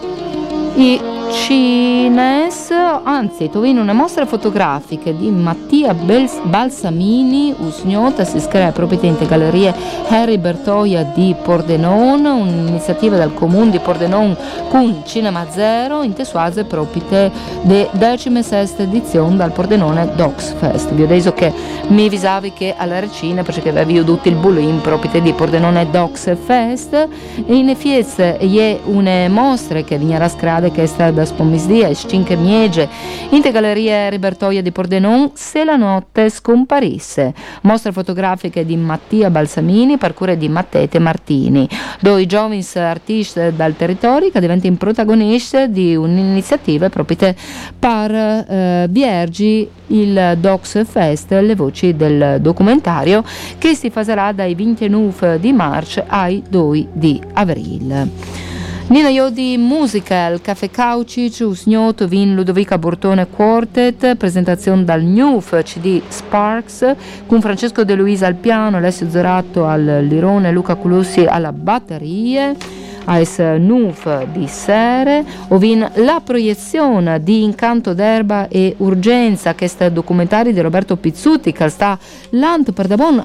i 0.75 1.01
Cines, 1.37 2.71
anzi, 3.05 3.51
in 3.63 3.79
una 3.79 3.93
mostra 3.93 4.25
fotografica 4.25 5.13
di 5.13 5.31
Mattia 5.31 5.95
Balsamini, 5.95 7.55
usgnota, 7.59 8.25
si 8.25 8.41
scrive 8.41 8.73
propriamente 8.73 9.27
Gallerie 9.27 9.73
Harry 10.09 10.39
Bertoia 10.39 11.03
di 11.03 11.37
Pordenon, 11.41 12.25
un'iniziativa 12.25 13.17
del 13.17 13.35
comune 13.35 13.71
di 13.71 13.79
Pordenon 13.79 14.35
con 14.71 15.03
Cinema 15.05 15.47
Zero, 15.51 16.03
in 16.03 16.15
tesuase 16.15 16.65
propite 16.65 17.31
de 17.63 17.89
decime 17.93 18.43
sesta 18.43 18.83
edizione 18.83 19.37
dal 19.37 19.53
Pordenone 19.53 20.13
Docs 20.17 20.55
Fest. 20.59 20.91
Vi 20.93 21.03
ho 21.03 21.07
detto 21.07 21.35
che 21.35 21.53
mi 21.89 22.09
visavi 22.09 22.55
che 22.55 22.75
alla 22.77 22.99
recina 22.99 23.43
perché 23.43 23.69
avevi 23.69 24.03
tutti 24.05 24.29
il 24.29 24.37
bulin 24.37 24.81
propite 24.81 25.21
di 25.21 25.33
Pordenone 25.35 25.89
Docs 25.91 26.37
Fest 26.43 26.95
e 26.95 27.55
in 27.55 27.69
effetti 27.69 28.23
è 28.23 28.81
una 28.85 29.29
mostra 29.29 29.83
che 29.83 29.99
viene 29.99 30.25
a 30.25 30.29
scrade 30.29 30.73
che 30.73 30.83
è 30.83 30.87
stata 30.87 31.25
da 31.27 31.33
spomisdia 31.33 31.89
e 31.89 31.95
scinche 31.95 32.37
miege, 32.37 32.89
in 33.31 33.43
te 33.43 33.51
gallerie 33.51 34.09
Ribertoia 34.09 34.63
di 34.63 34.71
Pordenon, 34.71 35.33
se 35.35 35.65
la 35.65 35.77
notte 35.77 36.31
scomparisse. 36.31 37.35
Mostre 37.63 37.93
fotografiche 37.93 38.65
di 38.65 38.77
Mattia 38.77 39.29
Balsamini, 39.29 39.99
parcure 39.99 40.37
di 40.37 40.49
Mattete 40.49 40.99
Martini, 40.99 41.69
due 42.01 42.25
giovani 42.27 42.65
artisti 42.75 43.55
dal 43.55 43.77
territorio 43.77 44.31
che 44.31 44.41
diventano 44.41 44.77
protagonisti 44.77 45.71
di 45.71 45.97
un'iniziativa 45.97 46.89
proprio 46.89 47.35
per 47.79 48.11
eh, 48.13 48.87
Viergi 48.89 49.69
il 49.89 50.37
Docs 50.39 50.85
Fest, 50.87 51.33
le 51.33 51.55
voci 51.55 51.95
del 51.95 52.39
documentario 52.41 53.25
che 53.59 53.75
si 53.75 53.91
farà 53.91 54.33
dai 54.33 54.55
29 54.55 55.41
di 55.41 55.53
marzo 55.53 56.05
ai 56.07 56.43
2 56.49 56.87
di 56.93 57.21
aprile. 57.35 58.56
Nina 58.89 59.11
Jodi 59.11 59.57
Musical, 59.59 60.41
Caffè 60.41 60.71
Caucic, 60.71 61.39
Usgnot, 61.41 62.07
Vin 62.07 62.37
Ludovica 62.37 62.79
Bortone 62.79 63.27
Quartet, 63.27 64.15
presentazione 64.15 64.85
dal 64.85 65.03
Newf 65.03 65.61
CD 65.65 66.01
Sparks, 66.07 66.95
con 67.27 67.41
Francesco 67.41 67.83
De 67.83 67.97
Luisa 67.97 68.29
al 68.29 68.37
piano, 68.37 68.77
Alessio 68.77 69.11
Zoratto 69.11 69.67
al 69.67 70.07
lirone, 70.09 70.53
Luca 70.53 70.77
Culussi 70.77 71.25
alla 71.25 71.51
batterie 71.53 72.85
als 73.07 73.39
NUF 73.39 74.27
di 74.33 74.47
Sere, 74.47 75.25
ovin 75.49 75.89
la 75.95 76.21
proiezione 76.23 77.23
di 77.23 77.43
Incanto 77.43 77.95
d'erba 77.95 78.49
e 78.49 78.75
Urgenza, 78.79 79.55
che 79.55 79.69
sta 79.69 79.89
documentario 79.89 80.53
di 80.53 80.61
Roberto 80.61 80.97
Pizzuti, 80.97 81.53
che 81.53 81.69
sta 81.69 81.99
l'ant 82.31 82.73
per 82.73 82.87
da 82.87 82.97
buon 82.97 83.25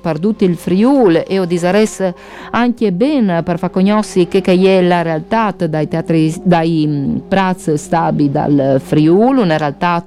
per 0.00 0.18
tutti 0.18 0.44
il 0.44 0.56
Friul 0.56 1.24
e 1.26 1.38
o 1.38 1.44
disares 1.44 2.12
anche 2.50 2.92
ben 2.92 3.42
per 3.44 3.58
far 3.58 3.70
conosci 3.70 4.26
che 4.28 4.40
che 4.40 4.52
è 4.52 4.82
la 4.82 5.02
realtà 5.02 5.54
dai 5.68 5.88
teatri, 5.88 6.34
dai 6.42 6.84
mm, 6.86 7.16
praz 7.28 7.74
stabi 7.74 8.30
dal 8.30 8.80
Friul, 8.82 9.38
una 9.38 9.56
realtà 9.56 10.04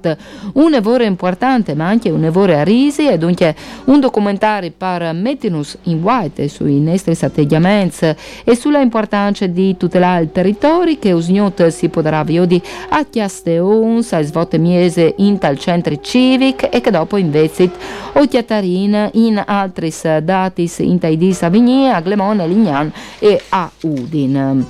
un 0.53 0.73
evore 0.73 1.05
importante 1.05 1.75
ma 1.75 1.87
anche 1.87 2.09
un 2.09 2.23
evore 2.23 2.59
a 2.59 2.63
risi 2.63 3.07
e 3.07 3.17
dunque 3.17 3.55
un 3.85 3.99
documentario 3.99 4.71
per 4.75 5.13
metternos 5.13 5.77
in 5.83 6.01
white 6.01 6.47
sui 6.47 6.79
nostri 6.79 7.15
atteggiamenti 7.19 8.15
e 8.43 8.55
sulla 8.55 8.79
importanza 8.79 9.02
importanza 9.03 9.47
di 9.47 9.75
tutelare 9.75 10.23
il 10.23 10.31
territorio 10.31 10.97
che 10.97 11.11
usgnot 11.11 11.67
si 11.67 11.89
potrà 11.89 12.23
di 12.23 12.61
a 12.89 13.03
chiaste 13.03 13.59
uns, 13.59 14.13
a 14.13 14.21
svote 14.21 14.57
miese 14.57 15.15
in 15.17 15.37
tal 15.39 15.59
centri 15.59 15.99
civic 16.01 16.69
e 16.71 16.79
che 16.79 16.89
dopo 16.89 17.17
invece 17.17 17.69
o 18.13 18.25
chiatarin 18.25 19.09
in 19.13 19.43
altri 19.45 19.91
datis 20.23 20.79
in 20.79 20.99
taidis 20.99 21.41
a 21.43 21.49
Vigny, 21.49 21.89
a 21.89 21.99
Glemone, 21.99 22.47
Lignan 22.47 22.91
e 23.19 23.41
a 23.49 23.69
Udin. 23.81 24.65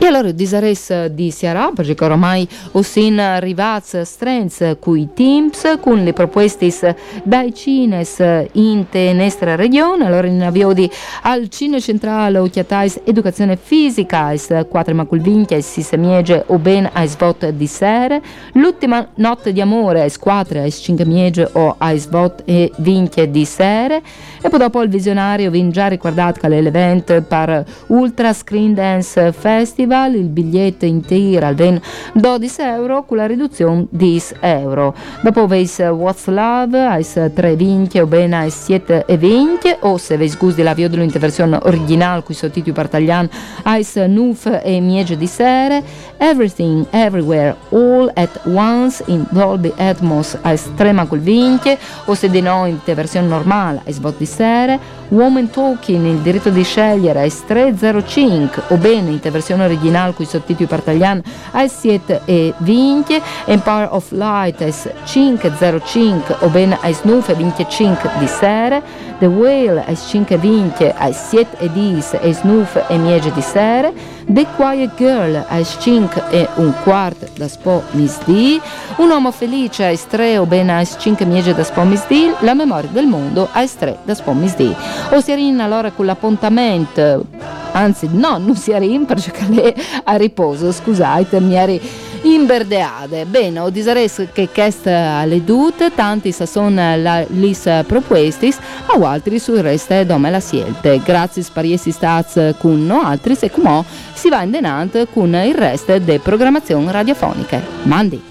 E 0.00 0.06
allora 0.06 0.30
disares 0.30 1.06
di 1.08 1.32
Siarà, 1.32 1.72
perché 1.74 2.04
ormai 2.04 2.48
ossin 2.72 3.18
arrivats 3.18 4.00
strengths 4.02 4.76
cui 4.78 5.08
teams 5.12 5.78
con 5.80 6.04
le 6.04 6.12
proposte 6.12 6.96
dai 7.24 7.52
cines 7.52 8.22
in 8.52 8.88
te 8.88 9.12
nostra 9.12 9.56
regione, 9.56 10.06
allora 10.06 10.28
in 10.28 10.40
aviodi 10.40 10.88
al 11.22 11.48
Cine 11.48 11.80
Centrale 11.80 12.38
o 12.38 12.46
chiatais 12.46 13.00
educazione 13.04 13.58
fisica, 13.60 14.30
is 14.30 14.46
quattro 14.68 14.94
maculvinchia 14.94 15.56
e 15.56 15.62
si 15.62 15.82
semiege 15.82 16.44
o 16.46 16.58
ben 16.58 16.88
a 16.92 17.04
svot 17.04 17.48
di 17.48 17.66
sere, 17.66 18.22
l'ultima 18.52 19.04
notte 19.16 19.52
di 19.52 19.60
amore 19.60 20.04
a 20.04 20.08
squadre 20.08 20.62
a 20.62 20.70
cinque 20.70 21.04
miege 21.04 21.50
o 21.54 21.74
a 21.76 21.96
svot 21.96 22.42
e 22.44 22.70
vinchie 22.76 23.32
di 23.32 23.44
sere, 23.44 24.00
e 24.40 24.48
poi 24.48 24.60
dopo 24.60 24.80
il 24.80 24.88
visionario 24.88 25.50
vin 25.50 25.72
già 25.72 25.88
ricordato 25.88 26.38
che 26.38 26.48
l'evento 26.48 27.20
per 27.22 27.64
Ultra 27.88 28.32
Screen 28.32 28.74
Dance 28.74 29.32
Festival 29.32 29.86
festival 29.88 30.14
il 30.14 30.28
biglietto 30.28 30.84
intero 30.84 31.46
al 31.46 31.80
12 32.12 32.60
euro 32.60 33.04
con 33.04 33.16
la 33.16 33.26
riduzione 33.26 33.86
di 33.90 34.10
10 34.12 34.34
euro. 34.40 34.94
Dopo 35.22 35.46
veis 35.46 35.78
What's 35.78 36.26
Love, 36.26 36.78
ais 36.78 37.30
3 37.34 37.56
vinche 37.56 38.00
o 38.00 38.06
bene 38.06 38.36
ais 38.36 38.64
7 38.64 39.04
e 39.06 39.16
20 39.16 39.76
o 39.80 39.96
se 39.96 40.16
veis 40.16 40.36
gusti 40.36 40.62
la 40.62 40.74
video 40.74 41.02
in 41.02 41.10
versione 41.18 41.58
originale 41.62 42.22
con 42.22 42.34
i 42.34 42.34
sottotitoli 42.34 42.72
per 42.72 42.88
taglian 42.88 43.28
ais 43.62 43.96
Nuf 43.96 44.46
e 44.62 44.80
Miege 44.80 45.16
di 45.16 45.26
Sere, 45.26 45.82
Everything 46.18 46.86
Everywhere 46.90 47.56
All 47.70 48.10
at 48.14 48.40
Once 48.44 49.02
in 49.06 49.26
Dolby 49.30 49.72
Atmos 49.76 50.36
ais 50.42 50.70
3 50.74 50.92
macul 50.92 51.20
vinche 51.20 51.78
o 52.04 52.14
se 52.14 52.28
di 52.28 52.40
no 52.40 52.66
in 52.66 52.78
versione 52.84 53.26
normale 53.26 53.80
ais 53.86 53.98
bot 53.98 54.16
di 54.18 54.26
Sere, 54.26 54.78
Woman 55.08 55.50
Talking 55.50 56.04
il 56.04 56.18
diritto 56.18 56.50
di 56.50 56.62
scegliere 56.62 57.20
ais 57.20 57.44
305 57.46 58.64
o 58.68 58.76
bene 58.76 59.10
in 59.10 59.20
versione 59.22 59.64
originale 59.64 59.76
original 59.78 60.14
cu 60.14 60.22
i 60.22 60.26
sottotitoli 60.26 60.66
per 60.66 60.80
italiano 60.80 61.22
ai 61.52 61.68
7 61.68 62.22
e 62.24 62.54
20 62.58 63.22
Empire 63.46 63.88
of 63.90 64.10
Light 64.10 64.60
ai 64.60 64.74
505 65.04 66.36
o 66.40 66.48
bene 66.48 66.78
ai 66.80 66.92
snufe 66.92 67.34
25 67.34 68.10
di 68.18 68.26
sera 68.26 68.82
The 69.18 69.26
Whale 69.26 69.84
ai 69.86 69.96
520 69.96 70.92
ai 70.96 71.12
7 71.12 71.58
e 71.58 71.72
10 71.72 72.16
e 72.20 72.34
snufe 72.34 72.84
e 72.88 72.98
miege 72.98 73.32
di 73.32 73.42
sera 73.42 73.90
The 74.30 74.46
Quiet 74.56 74.94
Girl 74.96 75.42
ai 75.48 75.64
5 75.64 76.24
e 76.28 76.48
un 76.56 76.74
quarto 76.82 77.26
da 77.34 77.48
spo 77.48 77.82
misdi 77.92 78.60
Un 78.96 79.08
uomo 79.08 79.30
felice 79.30 79.84
ai 79.84 79.98
3 80.06 80.36
o 80.36 80.44
bene 80.44 80.72
ai 80.72 80.86
5 80.86 81.24
miege 81.24 81.54
da 81.54 81.64
spo 81.64 81.82
misdi 81.84 82.30
La 82.40 82.52
memoria 82.52 82.90
del 82.92 83.06
mondo 83.06 83.48
ai 83.52 83.66
3 83.74 84.00
da 84.04 84.14
spo 84.14 84.34
misdi 84.34 84.74
O 85.12 85.20
si 85.20 85.34
rinna 85.34 85.64
allora 85.64 85.92
con 85.92 86.04
l'appuntamento 86.04 87.24
anzi 87.72 88.08
no, 88.12 88.38
non 88.38 88.56
si 88.56 88.72
in 88.72 89.06
perché 89.06 89.32
lei 89.48 89.74
a 90.04 90.16
riposo, 90.16 90.72
scusate, 90.72 91.38
mi 91.40 91.54
eri 91.54 91.80
in 92.22 92.46
Berdeade. 92.46 93.24
Bene, 93.26 93.60
ho 93.60 93.70
disares 93.70 94.28
che 94.32 94.48
quest 94.52 94.86
alle 94.86 95.42
dut, 95.44 95.92
tanti 95.94 96.32
sa 96.32 96.46
son 96.46 96.74
la, 96.74 97.24
lis 97.28 97.68
propuestis, 97.86 98.58
a 98.86 99.08
altri 99.08 99.38
sul 99.38 99.58
reste 99.58 100.04
dome 100.06 100.30
la 100.30 100.40
sielte. 100.40 101.00
Grazie 101.04 101.42
spariesi 101.42 101.90
stats 101.90 102.54
con 102.58 102.84
no 102.84 103.00
altri 103.00 103.36
e 103.40 103.50
come 103.50 103.84
si 104.14 104.28
va 104.28 104.42
in 104.42 104.50
denant 104.50 105.06
con 105.12 105.34
il 105.34 105.54
resto 105.54 105.98
de 105.98 106.18
programmazioni 106.18 106.90
radiofoniche. 106.90 107.62
Mandi! 107.82 108.27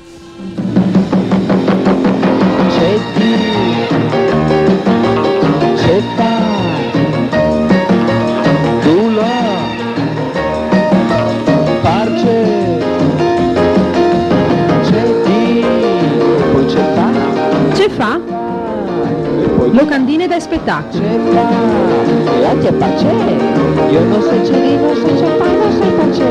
Non 24.76 25.72
so 25.72 25.88
parce. 25.98 26.26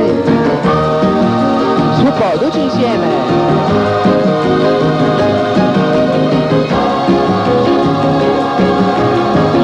Su 1.96 2.04
po', 2.04 2.38
tutti 2.38 2.60
insieme. 2.60 3.06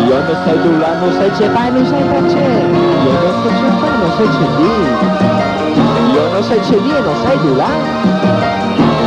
Io 0.07 0.19
non 0.21 0.37
sai 0.45 0.61
tu 0.63 0.71
là, 0.79 0.95
non 1.01 1.13
sai 1.13 1.31
c'è 1.31 1.51
fai, 1.51 1.73
non 1.73 1.87
sai 1.87 2.03
parce. 2.05 2.39
Io 2.39 3.13
non 3.21 3.35
so 3.43 3.49
c'è 3.49 3.69
fai, 3.81 3.95
non 3.99 4.11
sai 4.17 4.29
c'è 4.29 4.47
di. 4.59 4.71
Io 6.13 6.23
non 6.31 6.43
sai 6.45 6.61
c'è 6.61 6.77
di 6.81 6.91
e 6.91 7.01
non 7.01 7.17
sai 7.23 7.37
tu 7.41 7.51